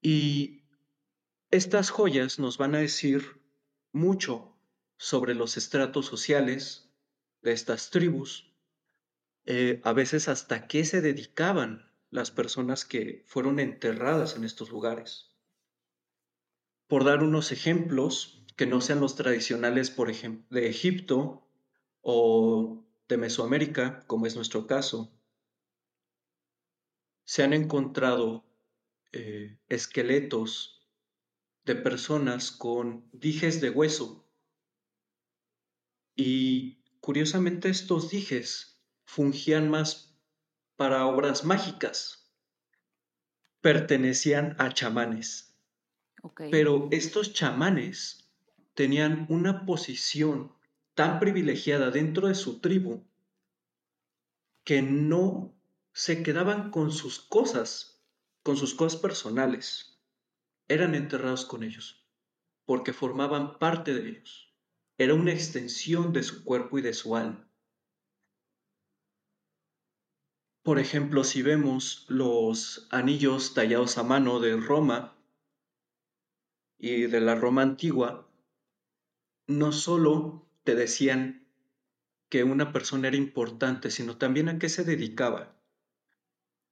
Y 0.00 0.62
estas 1.50 1.90
joyas 1.90 2.38
nos 2.38 2.58
van 2.58 2.74
a 2.74 2.78
decir 2.78 3.40
mucho 3.92 4.56
sobre 4.96 5.34
los 5.34 5.56
estratos 5.56 6.06
sociales 6.06 6.90
de 7.42 7.52
estas 7.52 7.90
tribus, 7.90 8.52
eh, 9.44 9.80
a 9.84 9.92
veces 9.92 10.28
hasta 10.28 10.66
qué 10.66 10.84
se 10.84 11.00
dedicaban 11.00 11.92
las 12.10 12.30
personas 12.30 12.84
que 12.84 13.24
fueron 13.26 13.60
enterradas 13.60 14.36
en 14.36 14.44
estos 14.44 14.70
lugares 14.70 15.28
por 16.88 17.04
dar 17.04 17.22
unos 17.22 17.52
ejemplos 17.52 18.42
que 18.56 18.66
no 18.66 18.80
sean 18.80 19.00
los 19.00 19.14
tradicionales, 19.14 19.90
por 19.90 20.10
ejemplo, 20.10 20.46
de 20.50 20.68
Egipto 20.68 21.46
o 22.00 22.84
de 23.08 23.16
Mesoamérica, 23.16 24.04
como 24.06 24.26
es 24.26 24.34
nuestro 24.34 24.66
caso, 24.66 25.12
se 27.24 27.44
han 27.44 27.52
encontrado 27.52 28.44
eh, 29.12 29.58
esqueletos 29.68 30.88
de 31.64 31.76
personas 31.76 32.50
con 32.50 33.08
dijes 33.12 33.60
de 33.60 33.70
hueso. 33.70 34.26
Y 36.16 36.82
curiosamente 37.00 37.68
estos 37.68 38.10
dijes 38.10 38.82
fungían 39.04 39.70
más 39.70 40.18
para 40.76 41.06
obras 41.06 41.44
mágicas, 41.44 42.32
pertenecían 43.60 44.56
a 44.58 44.72
chamanes. 44.72 45.47
Pero 46.50 46.88
estos 46.90 47.32
chamanes 47.32 48.28
tenían 48.74 49.26
una 49.28 49.66
posición 49.66 50.52
tan 50.94 51.20
privilegiada 51.20 51.90
dentro 51.90 52.28
de 52.28 52.34
su 52.34 52.60
tribu 52.60 53.04
que 54.64 54.82
no 54.82 55.54
se 55.92 56.22
quedaban 56.22 56.70
con 56.70 56.92
sus 56.92 57.20
cosas, 57.20 58.04
con 58.42 58.56
sus 58.56 58.74
cosas 58.74 59.00
personales. 59.00 59.98
Eran 60.68 60.94
enterrados 60.94 61.44
con 61.44 61.62
ellos, 61.62 62.06
porque 62.66 62.92
formaban 62.92 63.58
parte 63.58 63.94
de 63.94 64.10
ellos. 64.10 64.54
Era 64.98 65.14
una 65.14 65.32
extensión 65.32 66.12
de 66.12 66.22
su 66.22 66.44
cuerpo 66.44 66.78
y 66.78 66.82
de 66.82 66.92
su 66.92 67.16
alma. 67.16 67.48
Por 70.62 70.78
ejemplo, 70.78 71.24
si 71.24 71.42
vemos 71.42 72.04
los 72.08 72.86
anillos 72.90 73.54
tallados 73.54 73.96
a 73.96 74.02
mano 74.02 74.38
de 74.38 74.56
Roma, 74.56 75.17
y 76.78 77.02
de 77.02 77.20
la 77.20 77.34
Roma 77.34 77.62
antigua, 77.62 78.28
no 79.46 79.72
solo 79.72 80.48
te 80.64 80.74
decían 80.74 81.46
que 82.28 82.44
una 82.44 82.72
persona 82.72 83.08
era 83.08 83.16
importante, 83.16 83.90
sino 83.90 84.16
también 84.16 84.48
a 84.48 84.58
qué 84.58 84.68
se 84.68 84.84
dedicaba. 84.84 85.56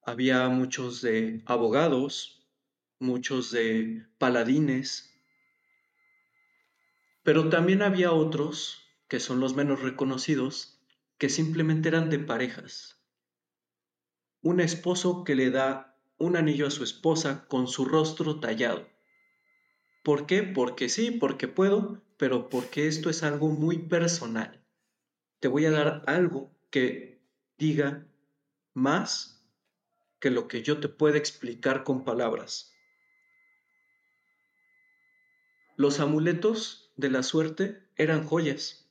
había 0.03 0.47
muchos 0.47 1.01
de 1.01 1.43
abogados, 1.45 2.47
muchos 2.99 3.51
de 3.51 4.05
paladines, 4.17 5.13
pero 7.23 7.49
también 7.49 7.81
había 7.81 8.13
otros, 8.13 8.87
que 9.09 9.19
son 9.19 9.41
los 9.41 9.53
menos 9.53 9.81
reconocidos, 9.81 10.79
que 11.17 11.27
simplemente 11.27 11.89
eran 11.89 12.09
de 12.09 12.19
parejas. 12.19 13.03
Un 14.41 14.61
esposo 14.61 15.25
que 15.25 15.35
le 15.35 15.51
da 15.51 15.97
un 16.17 16.37
anillo 16.37 16.67
a 16.67 16.71
su 16.71 16.85
esposa 16.85 17.45
con 17.49 17.67
su 17.67 17.83
rostro 17.83 18.39
tallado. 18.39 18.87
¿Por 20.07 20.25
qué? 20.25 20.41
Porque 20.41 20.87
sí, 20.87 21.11
porque 21.11 21.49
puedo, 21.49 22.01
pero 22.15 22.47
porque 22.47 22.87
esto 22.87 23.09
es 23.09 23.23
algo 23.23 23.49
muy 23.49 23.77
personal. 23.77 24.63
Te 25.41 25.49
voy 25.49 25.65
a 25.65 25.71
dar 25.71 26.03
algo 26.07 26.49
que 26.69 27.21
diga 27.57 28.07
más 28.73 29.45
que 30.21 30.31
lo 30.31 30.47
que 30.47 30.63
yo 30.63 30.79
te 30.79 30.87
pueda 30.87 31.17
explicar 31.17 31.83
con 31.83 32.05
palabras. 32.05 32.73
Los 35.75 35.99
amuletos 35.99 36.93
de 36.95 37.09
la 37.09 37.21
suerte 37.21 37.83
eran 37.97 38.23
joyas 38.23 38.89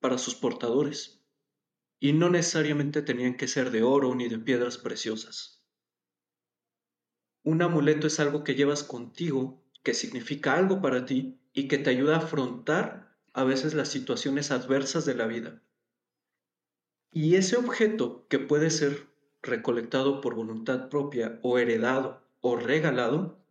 para 0.00 0.18
sus 0.18 0.34
portadores 0.34 1.24
y 1.98 2.12
no 2.12 2.28
necesariamente 2.28 3.00
tenían 3.00 3.38
que 3.38 3.48
ser 3.48 3.70
de 3.70 3.84
oro 3.84 4.14
ni 4.14 4.28
de 4.28 4.38
piedras 4.38 4.76
preciosas. 4.76 5.64
Un 7.42 7.62
amuleto 7.62 8.06
es 8.06 8.20
algo 8.20 8.44
que 8.44 8.54
llevas 8.54 8.84
contigo, 8.84 9.64
que 9.88 9.94
significa 9.94 10.52
algo 10.52 10.82
para 10.82 11.06
ti 11.06 11.40
y 11.54 11.66
que 11.66 11.78
te 11.78 11.88
ayuda 11.88 12.16
a 12.16 12.18
afrontar 12.18 13.16
a 13.32 13.42
veces 13.42 13.72
las 13.72 13.88
situaciones 13.88 14.50
adversas 14.50 15.06
de 15.06 15.14
la 15.14 15.26
vida. 15.26 15.62
Y 17.10 17.36
ese 17.36 17.56
objeto 17.56 18.26
que 18.28 18.38
puede 18.38 18.68
ser 18.68 19.06
recolectado 19.40 20.20
por 20.20 20.34
voluntad 20.34 20.90
propia 20.90 21.40
o 21.42 21.58
heredado 21.58 22.22
o 22.42 22.56
regalado, 22.56 23.42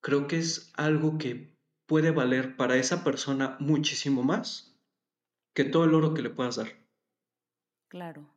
creo 0.00 0.28
que 0.28 0.38
es 0.38 0.70
algo 0.74 1.18
que 1.18 1.52
puede 1.86 2.12
valer 2.12 2.56
para 2.56 2.76
esa 2.76 3.02
persona 3.02 3.56
muchísimo 3.58 4.22
más 4.22 4.78
que 5.52 5.64
todo 5.64 5.82
el 5.82 5.94
oro 5.94 6.14
que 6.14 6.22
le 6.22 6.30
puedas 6.30 6.54
dar. 6.54 6.68
Claro. 7.88 8.32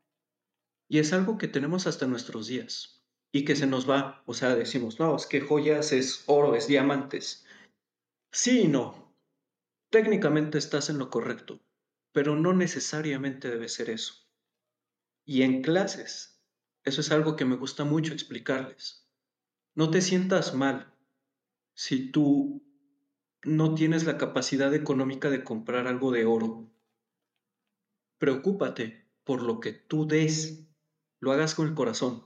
Y 0.87 0.97
es 0.97 1.13
algo 1.13 1.37
que 1.37 1.47
tenemos 1.47 1.85
hasta 1.85 2.07
nuestros 2.07 2.47
días 2.47 2.94
y 3.31 3.45
que 3.45 3.55
se 3.55 3.67
nos 3.67 3.89
va, 3.89 4.23
o 4.25 4.33
sea, 4.33 4.55
decimos, 4.55 4.99
no, 4.99 5.15
es 5.15 5.25
que 5.25 5.41
joyas 5.41 5.91
es 5.91 6.23
oro, 6.27 6.55
es 6.55 6.67
diamantes. 6.67 7.45
Sí 8.31 8.61
y 8.61 8.67
no. 8.67 9.13
Técnicamente 9.89 10.57
estás 10.57 10.89
en 10.89 10.97
lo 10.97 11.09
correcto, 11.09 11.59
pero 12.11 12.35
no 12.35 12.53
necesariamente 12.53 13.49
debe 13.49 13.69
ser 13.69 13.89
eso. 13.89 14.13
Y 15.25 15.41
en 15.41 15.61
clases, 15.61 16.41
eso 16.83 17.01
es 17.01 17.11
algo 17.11 17.35
que 17.35 17.45
me 17.45 17.55
gusta 17.55 17.83
mucho 17.83 18.13
explicarles. 18.13 19.09
No 19.73 19.89
te 19.89 20.01
sientas 20.01 20.53
mal 20.53 20.93
si 21.73 22.11
tú 22.11 22.63
no 23.43 23.75
tienes 23.75 24.05
la 24.05 24.17
capacidad 24.17 24.73
económica 24.73 25.29
de 25.29 25.43
comprar 25.43 25.87
algo 25.87 26.11
de 26.11 26.25
oro. 26.25 26.69
Preocúpate 28.17 29.05
por 29.23 29.43
lo 29.43 29.59
que 29.59 29.73
tú 29.73 30.07
des, 30.07 30.67
lo 31.19 31.31
hagas 31.31 31.55
con 31.55 31.67
el 31.67 31.75
corazón, 31.75 32.23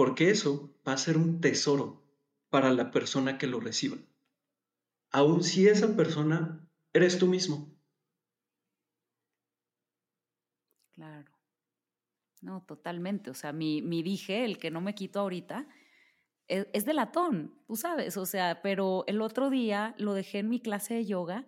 porque 0.00 0.30
eso 0.30 0.74
va 0.88 0.94
a 0.94 0.96
ser 0.96 1.18
un 1.18 1.42
tesoro 1.42 2.02
para 2.48 2.72
la 2.72 2.90
persona 2.90 3.36
que 3.36 3.46
lo 3.46 3.60
reciba, 3.60 3.98
aun 5.10 5.44
si 5.44 5.68
esa 5.68 5.94
persona 5.94 6.66
eres 6.94 7.18
tú 7.18 7.26
mismo. 7.26 7.70
Claro. 10.92 11.30
No, 12.40 12.64
totalmente. 12.66 13.28
O 13.28 13.34
sea, 13.34 13.52
mi, 13.52 13.82
mi 13.82 14.02
dije, 14.02 14.46
el 14.46 14.56
que 14.56 14.70
no 14.70 14.80
me 14.80 14.94
quito 14.94 15.20
ahorita, 15.20 15.68
es, 16.48 16.86
de 16.86 16.94
latón, 16.94 17.60
tú 17.66 17.76
sabes, 17.76 18.16
o 18.16 18.24
sea, 18.24 18.62
pero 18.62 19.04
el 19.06 19.20
otro 19.20 19.50
día 19.50 19.94
lo 19.98 20.14
dejé 20.14 20.38
en 20.38 20.48
mi 20.48 20.62
clase 20.62 20.94
de 20.94 21.04
yoga. 21.04 21.46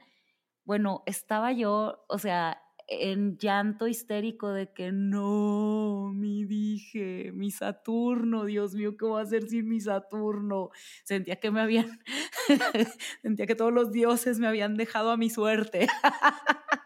Bueno, 0.65 1.05
estaba 1.07 1.53
yo, 1.53 2.05
o 2.07 2.19
sea, 2.19 2.62
en 2.89 3.37
llanto 3.39 3.87
histérico 3.87 4.51
de 4.51 4.73
que 4.73 4.93
no, 4.93 6.13
mi 6.15 6.45
dije, 6.45 7.33
mi 7.33 7.51
Saturno, 7.51 8.45
Dios 8.45 8.75
mío, 8.75 8.97
¿qué 8.97 9.05
voy 9.05 9.21
a 9.21 9.25
hacer 9.25 9.49
sin 9.49 9.69
mi 9.69 9.81
Saturno? 9.81 10.71
Sentía 11.05 11.37
que 11.37 11.51
me 11.51 11.61
habían, 11.61 12.01
sentía 13.23 13.47
que 13.47 13.55
todos 13.55 13.73
los 13.73 13.93
dioses 13.93 14.39
me 14.39 14.47
habían 14.47 14.77
dejado 14.77 15.11
a 15.11 15.17
mi 15.17 15.31
suerte. 15.31 15.87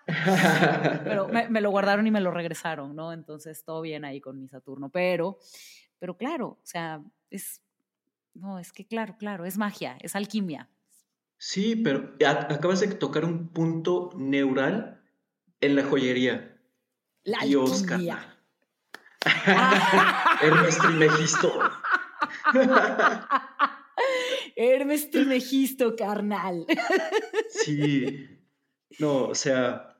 pero 1.04 1.28
me, 1.28 1.48
me, 1.48 1.60
lo 1.60 1.70
guardaron 1.70 2.06
y 2.06 2.10
me 2.10 2.20
lo 2.20 2.30
regresaron, 2.30 2.94
¿no? 2.94 3.12
Entonces 3.12 3.64
todo 3.64 3.80
bien 3.82 4.04
ahí 4.04 4.20
con 4.20 4.38
mi 4.38 4.48
Saturno, 4.48 4.90
pero, 4.90 5.38
pero 5.98 6.16
claro, 6.16 6.58
o 6.62 6.66
sea, 6.66 7.02
es 7.30 7.60
no, 8.36 8.58
es 8.58 8.72
que 8.72 8.86
claro, 8.86 9.16
claro, 9.18 9.44
es 9.44 9.56
magia, 9.56 9.96
es 10.00 10.14
alquimia. 10.14 10.68
Sí, 11.38 11.76
pero 11.76 12.14
acabas 12.20 12.80
de 12.80 12.88
tocar 12.88 13.24
un 13.24 13.48
punto 13.48 14.10
neural 14.16 14.95
en 15.60 15.76
la 15.76 15.84
joyería. 15.84 16.58
La 17.24 17.38
Dios, 17.40 17.82
alquimia. 17.82 18.38
Hermes 20.42 20.78
Trimegisto. 20.78 21.60
Hermes 24.56 25.10
Trimegisto, 25.10 25.96
carnal. 25.96 26.66
sí. 27.48 28.28
No, 28.98 29.28
o 29.28 29.34
sea. 29.34 29.96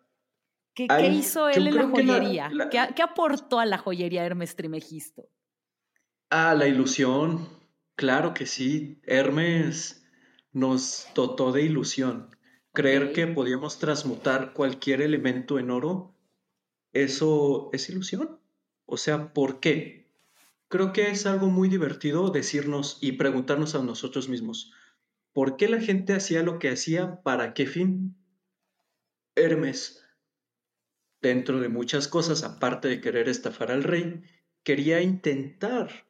¿Qué, 0.74 0.86
hizo 1.10 1.48
él 1.48 1.68
en 1.68 1.74
la 1.74 1.88
joyería? 1.88 2.50
¿Qué, 2.70 2.88
¿Qué, 2.94 3.02
aportó 3.02 3.58
a 3.58 3.66
la 3.66 3.78
joyería 3.78 4.24
Hermes 4.24 4.54
Trimegisto? 4.54 5.28
Ah, 6.30 6.54
la 6.54 6.66
ilusión, 6.66 7.48
Claro 7.96 8.34
que 8.34 8.44
sí, 8.44 9.00
Hermes 9.04 10.06
nos 10.52 11.08
dotó 11.14 11.50
de 11.50 11.62
ilusión. 11.62 12.35
Creer 12.76 13.14
que 13.14 13.26
podíamos 13.26 13.78
transmutar 13.78 14.52
cualquier 14.52 15.00
elemento 15.00 15.58
en 15.58 15.70
oro, 15.70 16.14
eso 16.92 17.70
es 17.72 17.88
ilusión. 17.88 18.38
O 18.84 18.98
sea, 18.98 19.32
¿por 19.32 19.60
qué? 19.60 20.10
Creo 20.68 20.92
que 20.92 21.10
es 21.10 21.24
algo 21.24 21.46
muy 21.46 21.70
divertido 21.70 22.28
decirnos 22.28 22.98
y 23.00 23.12
preguntarnos 23.12 23.74
a 23.74 23.82
nosotros 23.82 24.28
mismos, 24.28 24.74
¿por 25.32 25.56
qué 25.56 25.70
la 25.70 25.80
gente 25.80 26.12
hacía 26.12 26.42
lo 26.42 26.58
que 26.58 26.68
hacía? 26.68 27.22
¿Para 27.22 27.54
qué 27.54 27.64
fin? 27.64 28.14
Hermes, 29.36 30.06
dentro 31.22 31.60
de 31.60 31.70
muchas 31.70 32.08
cosas, 32.08 32.42
aparte 32.42 32.88
de 32.88 33.00
querer 33.00 33.30
estafar 33.30 33.72
al 33.72 33.84
rey, 33.84 34.22
quería 34.64 35.00
intentar 35.00 36.06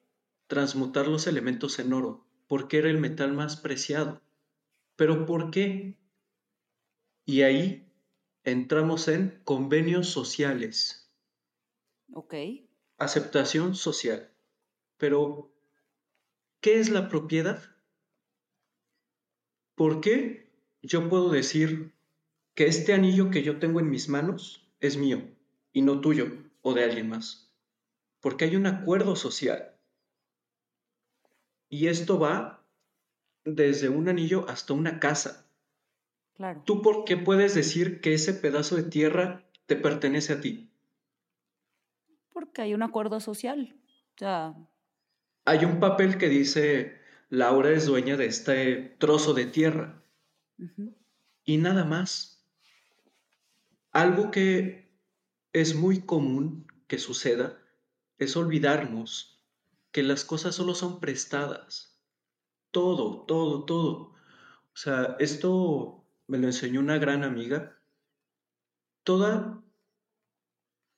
transmutar 0.49 1.07
los 1.07 1.29
elementos 1.29 1.79
en 1.79 1.93
oro, 1.93 2.27
porque 2.49 2.79
era 2.79 2.91
el 2.91 2.99
metal 2.99 3.35
más 3.35 3.57
preciado. 3.57 4.21
Pero 4.97 5.27
¿por 5.27 5.53
qué? 5.53 5.97
Y 7.29 7.43
ahí 7.43 7.93
entramos 8.45 9.09
en 9.09 9.43
convenios 9.43 10.09
sociales. 10.09 11.13
Ok. 12.13 12.35
Aceptación 12.99 13.75
social. 13.75 14.33
Pero, 14.97 15.53
¿qué 16.61 16.79
es 16.79 16.89
la 16.89 17.09
propiedad? 17.09 17.61
¿Por 19.75 20.01
qué 20.01 20.53
yo 20.83 21.09
puedo 21.09 21.31
decir 21.31 21.93
que 22.55 22.67
este 22.67 22.95
anillo 22.95 23.31
que 23.31 23.43
yo 23.43 23.59
tengo 23.59 23.81
en 23.81 23.91
mis 23.91 24.09
manos 24.09 24.71
es 24.79 24.97
mío 24.97 25.29
y 25.73 25.83
no 25.83 26.01
tuyo 26.01 26.29
o 26.63 26.75
de 26.75 26.85
alguien 26.85 27.09
más? 27.09 27.53
Porque 28.21 28.45
hay 28.45 28.55
un 28.55 28.67
acuerdo 28.67 29.17
social. 29.17 29.77
Y 31.69 31.89
esto 31.89 32.21
va 32.21 32.65
desde 33.45 33.89
un 33.89 34.09
anillo 34.09 34.49
hasta 34.49 34.75
una 34.75 35.01
casa. 35.01 35.46
Claro. 36.37 36.63
¿Tú 36.65 36.83
por 36.83 37.05
qué 37.05 37.17
puedes 37.17 37.55
decir 37.55 38.01
que 38.01 38.15
ese 38.15 38.35
pedazo 38.35 38.77
de 38.77 38.83
tierra 38.85 39.45
te 39.67 39.77
pertenece 39.77 40.35
a 40.35 40.41
ti? 40.41 40.71
Porque 42.33 42.63
hay 42.63 42.75
un 42.75 42.83
acuerdo 42.83 43.21
social. 43.21 43.75
Ya. 44.19 44.55
Hay 45.47 45.65
un 45.65 45.81
papel 45.81 46.19
que 46.19 46.29
dice 46.29 47.01
Laura 47.31 47.71
es 47.71 47.87
dueña 47.87 48.17
de 48.17 48.27
este 48.27 48.97
trozo 48.99 49.35
de 49.35 49.47
tierra. 49.47 50.03
Y 51.45 51.57
nada 51.57 51.85
más. 51.85 52.45
Algo 53.93 54.31
que 54.31 54.93
es 55.53 55.75
muy 55.75 56.01
común 56.01 56.71
que 56.87 56.99
suceda 56.99 57.59
es 58.19 58.37
olvidarnos 58.37 59.43
que 59.91 60.03
las 60.03 60.25
cosas 60.25 60.55
solo 60.55 60.75
son 60.75 61.01
prestadas. 61.01 61.99
Todo, 62.71 63.23
todo, 63.23 63.65
todo. 63.65 64.13
O 64.75 64.77
sea, 64.77 65.17
esto 65.19 65.96
me 66.27 66.39
lo 66.39 66.47
enseñó 66.47 66.81
una 66.81 66.99
gran 66.99 67.25
amiga. 67.25 67.79
Toda 69.05 69.63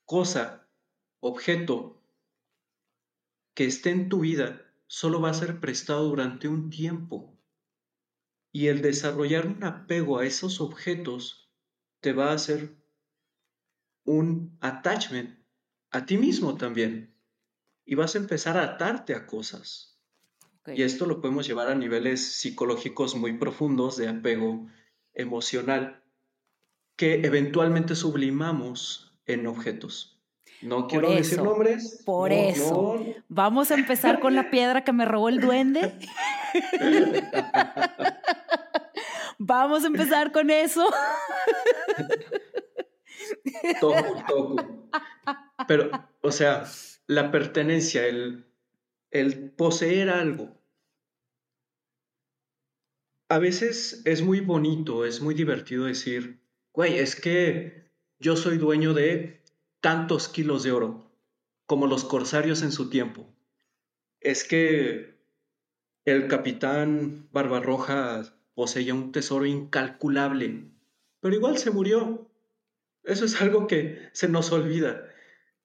cosa, 0.05 0.67
objeto 1.21 2.01
que 3.55 3.67
esté 3.67 3.91
en 3.91 4.09
tu 4.09 4.21
vida 4.21 4.65
solo 4.87 5.21
va 5.21 5.31
a 5.31 5.35
ser 5.35 5.61
prestado 5.61 6.09
durante 6.09 6.49
un 6.49 6.71
tiempo. 6.71 7.37
Y 8.53 8.69
el 8.69 8.81
desarrollar 8.81 9.47
un 9.47 9.63
apego 9.65 10.19
a 10.19 10.25
esos 10.25 10.61
objetos 10.61 11.51
te 12.01 12.13
va 12.13 12.31
a 12.31 12.35
hacer 12.35 12.75
un 14.05 14.57
attachment 14.61 15.39
a 15.91 16.07
ti 16.07 16.17
mismo 16.17 16.57
también. 16.57 17.15
y 17.91 17.95
vas 17.95 18.15
a 18.15 18.19
empezar 18.19 18.59
a 18.59 18.65
atarte 18.65 19.15
a 19.15 19.27
cosas. 19.27 19.99
Y 20.67 20.83
esto 20.83 21.07
lo 21.07 21.23
podemos 21.23 21.47
llevar 21.47 21.69
a 21.69 21.75
niveles 21.75 22.23
psicológicos 22.23 23.15
muy 23.15 23.39
profundos 23.39 23.97
de 23.97 24.09
apego 24.09 24.69
emocional 25.19 26.03
que 26.97 27.21
eventualmente 27.27 27.95
sublimamos 27.95 29.15
en 29.27 29.47
objetos. 29.47 30.19
No 30.63 30.89
quiero 30.89 31.11
decir 31.11 31.41
nombres. 31.41 32.03
Por 32.05 32.33
eso. 32.33 33.01
Vamos 33.29 33.71
a 33.71 33.75
empezar 33.75 34.19
con 34.19 34.35
la 34.35 34.51
piedra 34.51 34.83
que 34.83 34.93
me 34.93 35.05
robó 35.05 35.29
el 35.29 35.41
duende. 35.41 35.95
Vamos 39.39 39.85
a 39.85 39.87
empezar 39.87 40.33
con 40.33 40.51
eso. 40.51 40.85
toco, 43.81 44.25
toco. 44.27 44.89
Pero, 45.69 45.91
o 46.23 46.33
sea, 46.33 46.65
la 47.07 47.31
pertenencia, 47.31 48.05
el, 48.07 48.53
el 49.13 49.51
poseer 49.53 50.11
algo. 50.11 50.58
A 53.31 53.39
veces 53.39 54.01
es 54.07 54.23
muy 54.23 54.41
bonito, 54.41 55.05
es 55.05 55.21
muy 55.21 55.35
divertido 55.35 55.85
decir, 55.85 56.41
güey, 56.73 56.99
es 56.99 57.15
que 57.15 57.91
yo 58.19 58.37
soy 58.37 58.57
dueño 58.57 58.95
de 58.95 59.43
tantos 59.83 60.29
kilos 60.29 60.63
de 60.63 60.73
oro, 60.73 61.13
como 61.67 61.87
los 61.87 62.05
corsarios 62.05 62.63
en 62.63 62.73
su 62.73 62.89
tiempo. 62.89 63.31
Es 64.21 64.45
que 64.45 65.19
el 66.07 66.27
capitán 66.29 67.29
Barbarroja 67.31 68.35
poseía 68.55 68.95
un 68.95 69.13
tesoro 69.13 69.45
incalculable, 69.45 70.71
pero 71.21 71.35
igual 71.35 71.59
se 71.59 71.71
murió. 71.71 72.31
Eso 73.05 73.27
es 73.27 73.43
algo 73.43 73.67
que 73.67 74.09
se 74.13 74.29
nos 74.29 74.53
olvida. 74.53 75.05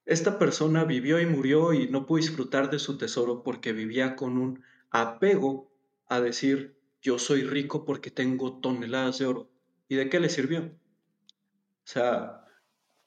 Esta 0.05 0.37
persona 0.37 0.83
vivió 0.83 1.21
y 1.21 1.25
murió 1.25 1.71
y 1.71 1.87
no 1.87 2.07
pudo 2.07 2.17
disfrutar 2.17 2.69
de 2.69 2.79
su 2.79 2.97
tesoro 2.97 3.41
porque 3.41 3.71
vivía 3.71 4.17
con 4.17 4.37
un 4.37 4.63
apego 4.89 5.71
a 6.07 6.19
decir 6.19 6.82
yo 7.03 7.19
soy 7.19 7.43
rico 7.43 7.85
porque 7.85 8.09
tengo 8.09 8.59
toneladas 8.59 9.19
de 9.19 9.25
oro. 9.25 9.51
¿Y 9.89 9.95
de 9.95 10.09
qué 10.09 10.19
le 10.21 10.29
sirvió? 10.29 10.61
O 10.61 11.85
sea, 11.85 12.45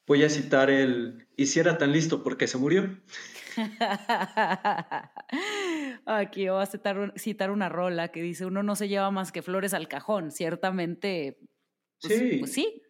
voy 0.06 0.22
a 0.22 0.28
citar 0.28 0.70
el 0.70 1.26
hiciera 1.34 1.78
tan 1.78 1.92
listo 1.92 2.22
porque 2.22 2.46
se 2.46 2.58
murió. 2.58 3.00
Aquí 6.04 6.46
voy 6.48 6.62
a 6.62 6.66
citar, 6.66 7.14
citar, 7.16 7.50
una 7.50 7.70
rola 7.70 8.08
que 8.08 8.20
dice 8.20 8.44
uno 8.44 8.62
no 8.62 8.76
se 8.76 8.86
lleva 8.88 9.10
más 9.10 9.32
que 9.32 9.40
flores 9.40 9.72
al 9.72 9.88
cajón. 9.88 10.30
Ciertamente, 10.30 11.38
pues, 12.02 12.18
sí. 12.18 12.36
Pues 12.38 12.52
sí. 12.52 12.82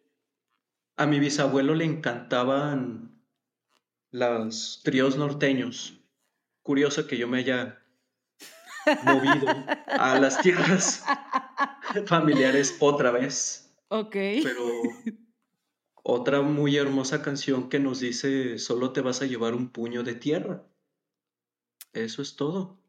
A 0.97 1.07
mi 1.07 1.19
bisabuelo 1.19 1.73
le 1.73 1.85
encantaban 1.85 3.23
los 4.11 4.81
tríos 4.83 5.15
norteños. 5.15 6.01
Curioso 6.63 7.07
que 7.07 7.17
yo 7.17 7.29
me 7.29 7.37
haya 7.37 7.81
movido 9.03 9.47
a 9.87 10.19
las 10.19 10.41
tierras 10.41 11.03
familiares 12.05 12.75
otra 12.79 13.11
vez. 13.11 13.75
Ok. 13.89 14.13
Pero 14.13 14.65
otra 16.03 16.41
muy 16.41 16.77
hermosa 16.77 17.21
canción 17.21 17.69
que 17.69 17.79
nos 17.79 17.99
dice, 17.99 18.57
solo 18.59 18.93
te 18.93 19.01
vas 19.01 19.21
a 19.21 19.25
llevar 19.25 19.53
un 19.53 19.69
puño 19.69 20.03
de 20.03 20.15
tierra. 20.15 20.63
Eso 21.93 22.21
es 22.21 22.35
todo. 22.35 22.79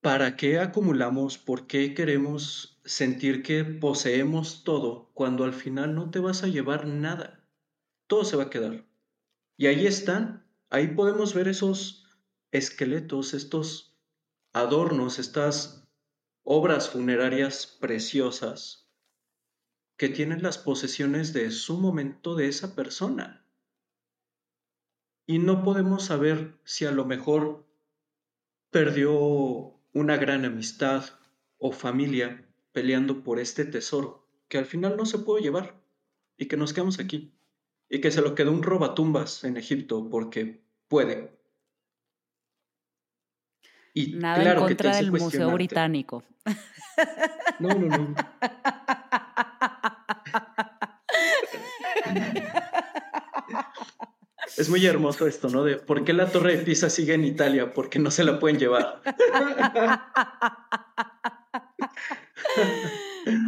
¿Para 0.00 0.36
qué 0.36 0.58
acumulamos? 0.58 1.38
¿Por 1.38 1.66
qué 1.66 1.94
queremos 1.94 2.80
sentir 2.84 3.42
que 3.42 3.64
poseemos 3.64 4.62
todo 4.62 5.10
cuando 5.14 5.44
al 5.44 5.52
final 5.52 5.94
no 5.94 6.10
te 6.10 6.20
vas 6.20 6.44
a 6.44 6.48
llevar 6.48 6.86
nada? 6.86 7.44
Todo 8.06 8.24
se 8.24 8.36
va 8.36 8.44
a 8.44 8.50
quedar. 8.50 8.86
Y 9.56 9.66
ahí 9.66 9.86
están, 9.86 10.46
ahí 10.70 10.88
podemos 10.88 11.34
ver 11.34 11.48
esos 11.48 12.06
esqueletos, 12.52 13.34
estos 13.34 13.95
adornos, 14.60 15.18
estas 15.18 15.86
obras 16.42 16.88
funerarias 16.88 17.66
preciosas 17.66 18.88
que 19.98 20.08
tienen 20.08 20.42
las 20.42 20.56
posesiones 20.56 21.32
de 21.32 21.50
su 21.50 21.78
momento 21.78 22.34
de 22.34 22.48
esa 22.48 22.74
persona. 22.74 23.44
Y 25.26 25.38
no 25.40 25.62
podemos 25.62 26.04
saber 26.04 26.58
si 26.64 26.86
a 26.86 26.92
lo 26.92 27.04
mejor 27.04 27.66
perdió 28.70 29.12
una 29.92 30.16
gran 30.16 30.44
amistad 30.44 31.04
o 31.58 31.72
familia 31.72 32.48
peleando 32.72 33.24
por 33.24 33.38
este 33.38 33.64
tesoro 33.64 34.26
que 34.48 34.58
al 34.58 34.66
final 34.66 34.96
no 34.96 35.04
se 35.04 35.18
pudo 35.18 35.38
llevar 35.38 35.82
y 36.38 36.46
que 36.46 36.56
nos 36.56 36.72
quedamos 36.72 36.98
aquí 36.98 37.34
y 37.88 38.00
que 38.00 38.10
se 38.10 38.22
lo 38.22 38.34
quedó 38.34 38.52
un 38.52 38.62
robatumbas 38.62 39.44
en 39.44 39.56
Egipto 39.56 40.08
porque 40.08 40.62
puede. 40.88 41.35
Y 43.96 44.12
Nada 44.12 44.42
claro 44.42 44.60
en 44.60 44.66
contra 44.66 44.94
del 44.96 45.10
Museo 45.10 45.50
Británico. 45.52 46.22
No, 47.58 47.70
no, 47.70 47.86
no. 47.96 48.14
Es 54.58 54.68
muy 54.68 54.84
hermoso 54.84 55.26
esto, 55.26 55.48
¿no? 55.48 55.64
De 55.64 55.76
por 55.76 56.04
qué 56.04 56.12
la 56.12 56.30
Torre 56.30 56.58
de 56.58 56.64
Pisa 56.64 56.90
sigue 56.90 57.14
en 57.14 57.24
Italia, 57.24 57.72
porque 57.72 57.98
no 57.98 58.10
se 58.10 58.22
la 58.24 58.38
pueden 58.38 58.58
llevar. 58.58 59.00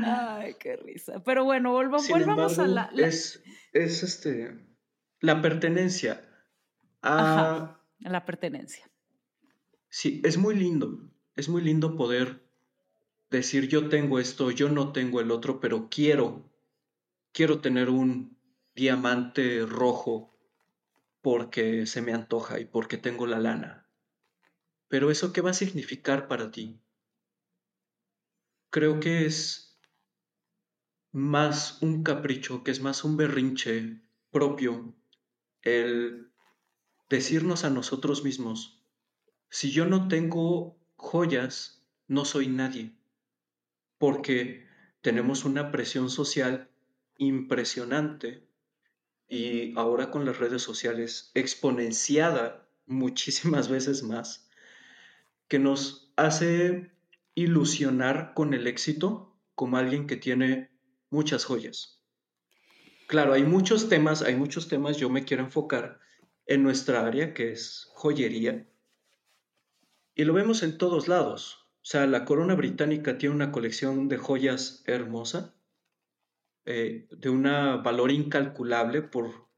Ay, 0.07 0.55
qué 0.59 0.77
risa. 0.77 1.23
Pero 1.25 1.45
bueno, 1.45 1.73
volvamos 1.73 2.59
a 2.59 2.67
la, 2.67 2.91
Es, 2.97 3.43
es 3.75 4.03
este 4.03 4.59
la 5.21 5.43
pertenencia. 5.43 6.27
A... 7.03 7.83
la 7.99 8.25
pertenencia. 8.25 8.88
Sí, 9.90 10.20
es 10.24 10.37
muy 10.37 10.55
lindo. 10.55 11.11
Es 11.37 11.48
muy 11.48 11.62
lindo 11.62 11.96
poder 11.96 12.42
decir 13.31 13.68
yo 13.68 13.88
tengo 13.88 14.18
esto, 14.18 14.51
yo 14.51 14.68
no 14.68 14.92
tengo 14.92 15.20
el 15.20 15.31
otro, 15.31 15.61
pero 15.61 15.88
quiero, 15.90 16.51
quiero 17.33 17.61
tener 17.61 17.90
un 17.90 18.37
diamante 18.74 19.66
rojo 19.66 20.35
porque 21.20 21.87
se 21.87 22.03
me 22.03 22.12
antoja 22.12 22.61
y 22.61 22.64
porque 22.64 22.96
tengo 22.96 23.27
la 23.27 23.38
lana. 23.38 23.87
Pero 24.88 25.11
eso 25.11 25.33
qué 25.33 25.40
va 25.40 25.51
a 25.51 25.55
significar 25.55 26.29
para 26.29 26.51
ti? 26.51 26.81
Creo 28.70 29.01
que 29.01 29.27
es 29.27 29.79
más 31.12 31.83
un 31.83 32.03
capricho, 32.03 32.62
que 32.62 32.70
es 32.70 32.81
más 32.81 33.05
un 33.05 33.16
berrinche 33.16 34.01
propio, 34.31 34.94
el 35.62 36.31
decirnos 37.09 37.64
a 37.64 37.70
nosotros 37.70 38.24
mismos, 38.24 38.78
si 39.51 39.71
yo 39.71 39.87
no 39.87 40.09
tengo 40.09 40.79
joyas, 40.97 41.85
no 42.07 42.25
soy 42.25 42.49
nadie, 42.49 42.93
porque 43.99 44.67
tenemos 45.01 45.45
una 45.45 45.71
presión 45.71 46.11
social 46.11 46.71
impresionante 47.17 48.47
y 49.29 49.77
ahora 49.77 50.11
con 50.11 50.25
las 50.25 50.39
redes 50.39 50.63
sociales 50.63 51.31
exponenciada 51.35 52.69
muchísimas 52.87 53.69
veces 53.69 54.03
más, 54.03 54.49
que 55.49 55.59
nos 55.59 56.13
hace 56.17 56.91
ilusionar 57.35 58.35
con 58.35 58.55
el 58.55 58.67
éxito 58.67 59.37
como 59.55 59.77
alguien 59.77 60.07
que 60.07 60.17
tiene 60.17 60.71
muchas 61.11 61.45
joyas. 61.45 62.03
Claro, 63.07 63.33
hay 63.33 63.45
muchos 63.45 63.89
temas, 63.89 64.23
hay 64.23 64.37
muchos 64.37 64.69
temas, 64.69 64.99
yo 64.99 65.09
me 65.09 65.25
quiero 65.25 65.43
enfocar 65.43 66.01
en 66.47 66.63
nuestra 66.63 67.07
área, 67.07 67.33
que 67.33 67.53
es 67.53 67.89
joyería, 67.95 68.67
y 70.19 70.25
lo 70.25 70.33
vemos 70.33 70.64
en 70.64 70.77
todos 70.79 71.07
lados. 71.07 71.69
O 71.77 71.85
sea, 71.85 72.05
la 72.09 72.25
corona 72.25 72.57
británica 72.57 73.19
tiene 73.19 73.37
una 73.37 73.53
colección 73.53 74.09
de 74.09 74.16
joyas 74.19 74.83
hermosa, 74.85 75.55
eh, 76.64 77.07
de 77.12 77.31
un 77.31 77.45
valor 77.45 78.11
incalculable 78.11 79.03
por 79.03 79.49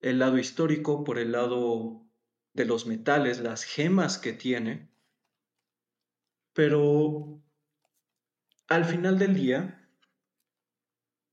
el 0.00 0.18
lado 0.18 0.38
histórico, 0.38 1.04
por 1.04 1.20
el 1.20 1.30
lado 1.30 2.04
de 2.52 2.64
los 2.64 2.86
metales, 2.86 3.38
las 3.38 3.62
gemas 3.62 4.18
que 4.18 4.32
tiene. 4.32 4.90
Pero 6.52 7.40
al 8.66 8.84
final 8.86 9.20
del 9.20 9.36
día, 9.36 9.88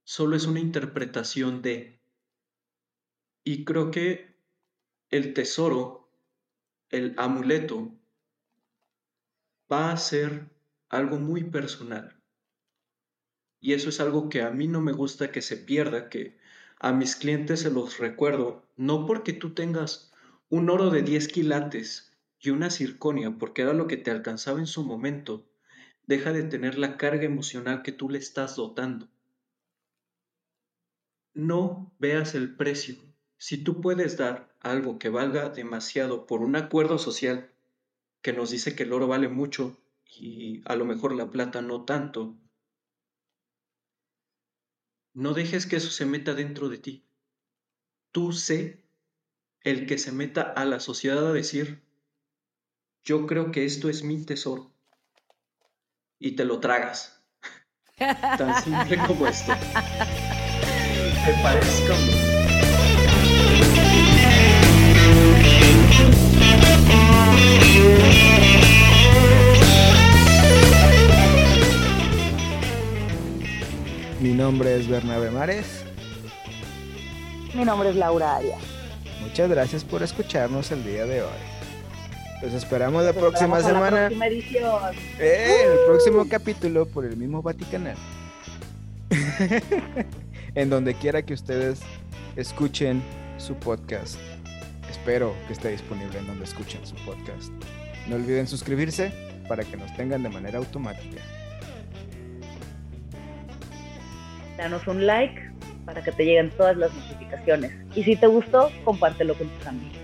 solo 0.04 0.36
es 0.36 0.46
una 0.46 0.60
interpretación 0.60 1.60
de. 1.60 2.00
Y 3.42 3.64
creo 3.64 3.90
que 3.90 4.40
el 5.10 5.34
tesoro, 5.34 6.08
el 6.90 7.16
amuleto, 7.18 7.98
va 9.74 9.90
a 9.90 9.96
ser 9.96 10.48
algo 10.88 11.18
muy 11.18 11.44
personal. 11.44 12.20
Y 13.60 13.72
eso 13.72 13.88
es 13.88 14.00
algo 14.00 14.28
que 14.28 14.42
a 14.42 14.50
mí 14.50 14.68
no 14.68 14.80
me 14.80 14.92
gusta 14.92 15.32
que 15.32 15.42
se 15.42 15.56
pierda, 15.56 16.08
que 16.08 16.38
a 16.78 16.92
mis 16.92 17.16
clientes 17.16 17.60
se 17.60 17.70
los 17.70 17.98
recuerdo, 17.98 18.64
no 18.76 19.06
porque 19.06 19.32
tú 19.32 19.54
tengas 19.54 20.12
un 20.48 20.70
oro 20.70 20.90
de 20.90 21.02
10 21.02 21.28
quilates 21.28 22.12
y 22.38 22.50
una 22.50 22.70
circonia, 22.70 23.36
porque 23.38 23.62
era 23.62 23.72
lo 23.72 23.86
que 23.86 23.96
te 23.96 24.10
alcanzaba 24.10 24.60
en 24.60 24.66
su 24.66 24.84
momento, 24.84 25.46
deja 26.06 26.32
de 26.32 26.44
tener 26.44 26.78
la 26.78 26.96
carga 26.96 27.24
emocional 27.24 27.82
que 27.82 27.92
tú 27.92 28.10
le 28.10 28.18
estás 28.18 28.56
dotando 28.56 29.08
no 31.34 31.92
veas 31.98 32.34
el 32.34 32.54
precio. 32.54 32.94
Si 33.36 33.58
tú 33.58 33.80
puedes 33.80 34.16
dar 34.16 34.54
algo 34.60 34.98
que 34.98 35.08
valga 35.08 35.50
demasiado 35.50 36.26
por 36.26 36.40
un 36.40 36.56
acuerdo 36.56 36.98
social 36.98 37.50
que 38.24 38.32
nos 38.32 38.50
dice 38.50 38.74
que 38.74 38.84
el 38.84 38.92
oro 38.94 39.06
vale 39.06 39.28
mucho 39.28 39.78
y 40.06 40.62
a 40.64 40.76
lo 40.76 40.86
mejor 40.86 41.14
la 41.14 41.30
plata 41.30 41.60
no 41.60 41.84
tanto, 41.84 42.34
no 45.12 45.34
dejes 45.34 45.66
que 45.66 45.76
eso 45.76 45.90
se 45.90 46.06
meta 46.06 46.32
dentro 46.32 46.70
de 46.70 46.78
ti. 46.78 47.04
Tú 48.12 48.32
sé 48.32 48.82
el 49.60 49.86
que 49.86 49.98
se 49.98 50.10
meta 50.10 50.40
a 50.40 50.64
la 50.64 50.80
sociedad 50.80 51.28
a 51.28 51.34
decir, 51.34 51.82
yo 53.04 53.26
creo 53.26 53.52
que 53.52 53.66
esto 53.66 53.90
es 53.90 54.02
mi 54.02 54.24
tesoro. 54.24 54.72
Y 56.18 56.32
te 56.34 56.46
lo 56.46 56.60
tragas. 56.60 57.22
Tan 57.98 58.64
simple 58.64 58.96
como 59.06 59.26
esto. 59.26 59.52
Te 61.26 61.32
parezca 61.42 61.94
Mi 74.20 74.32
nombre 74.32 74.76
es 74.76 74.88
Bernabé 74.88 75.30
Mares. 75.30 75.84
Mi 77.54 77.64
nombre 77.64 77.90
es 77.90 77.96
Laura 77.96 78.36
Arias. 78.36 78.58
Muchas 79.20 79.50
gracias 79.50 79.84
por 79.84 80.02
escucharnos 80.02 80.70
el 80.72 80.84
día 80.84 81.04
de 81.06 81.22
hoy. 81.22 81.28
Los 82.42 82.52
esperamos 82.52 83.04
la 83.04 83.12
próxima 83.12 83.60
semana. 83.60 83.90
La 83.90 84.06
próxima 84.06 84.26
edición. 84.26 84.94
Eh, 85.18 85.64
el 85.64 85.86
próximo 85.86 86.26
capítulo 86.28 86.86
por 86.86 87.04
el 87.04 87.16
mismo 87.16 87.42
Vaticanal. 87.42 87.96
en 90.54 90.70
donde 90.70 90.94
quiera 90.94 91.22
que 91.22 91.34
ustedes 91.34 91.80
escuchen 92.36 93.02
su 93.38 93.54
podcast. 93.54 94.18
Espero 95.04 95.34
que 95.46 95.52
esté 95.52 95.68
disponible 95.68 96.18
en 96.18 96.26
donde 96.26 96.44
escuchen 96.44 96.80
su 96.86 96.94
podcast. 97.04 97.52
No 98.06 98.16
olviden 98.16 98.46
suscribirse 98.46 99.12
para 99.46 99.62
que 99.62 99.76
nos 99.76 99.94
tengan 99.96 100.22
de 100.22 100.30
manera 100.30 100.56
automática. 100.56 101.20
Danos 104.56 104.86
un 104.86 105.06
like 105.06 105.38
para 105.84 106.02
que 106.02 106.10
te 106.10 106.24
lleguen 106.24 106.48
todas 106.56 106.78
las 106.78 106.90
notificaciones. 106.94 107.72
Y 107.94 108.02
si 108.02 108.16
te 108.16 108.26
gustó, 108.26 108.72
compártelo 108.82 109.34
con 109.34 109.46
tus 109.48 109.66
amigos. 109.66 109.98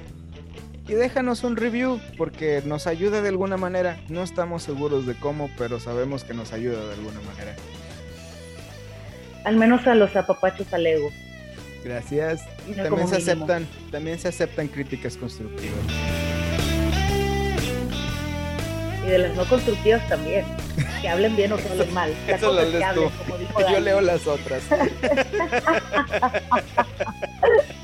Y 0.87 0.93
déjanos 0.93 1.45
un 1.45 1.57
review 1.57 1.99
porque 2.19 2.63
nos 2.67 2.87
ayuda 2.87 3.23
de 3.23 3.31
alguna 3.31 3.57
manera. 3.57 3.97
No 4.11 4.23
estamos 4.23 4.65
seguros 4.65 5.07
de 5.07 5.15
cómo, 5.15 5.49
pero 5.57 5.81
sabemos 5.81 6.25
que 6.25 6.35
nos 6.35 6.53
ayuda 6.53 6.87
de 6.89 6.93
alguna 6.93 7.23
manera. 7.23 7.57
Al 9.45 9.57
menos 9.57 9.87
a 9.87 9.95
los 9.95 10.15
apapachos 10.15 10.71
al 10.75 10.87
ego. 10.87 11.09
Gracias. 11.85 12.43
también 12.77 13.09
se 13.09 13.17
aceptan, 13.17 13.67
también 13.91 14.19
se 14.19 14.29
aceptan 14.29 14.69
críticas 14.69 15.17
constructivas. 15.17 15.79
Y 19.05 19.09
de 19.09 19.19
las 19.19 19.35
no 19.35 19.45
constructivas 19.47 20.07
también. 20.09 20.45
Que 21.01 21.09
hablen 21.09 21.35
bien 21.35 21.53
o 21.53 21.57
que 21.57 21.69
hablen 21.69 21.95
mal. 21.95 22.15
Eso 22.29 22.53
lo 22.53 22.63
lees 22.63 22.95
tú. 22.95 23.11
Yo 23.73 23.81
leo 23.81 24.01
las 24.01 24.27
otras. 24.27 24.63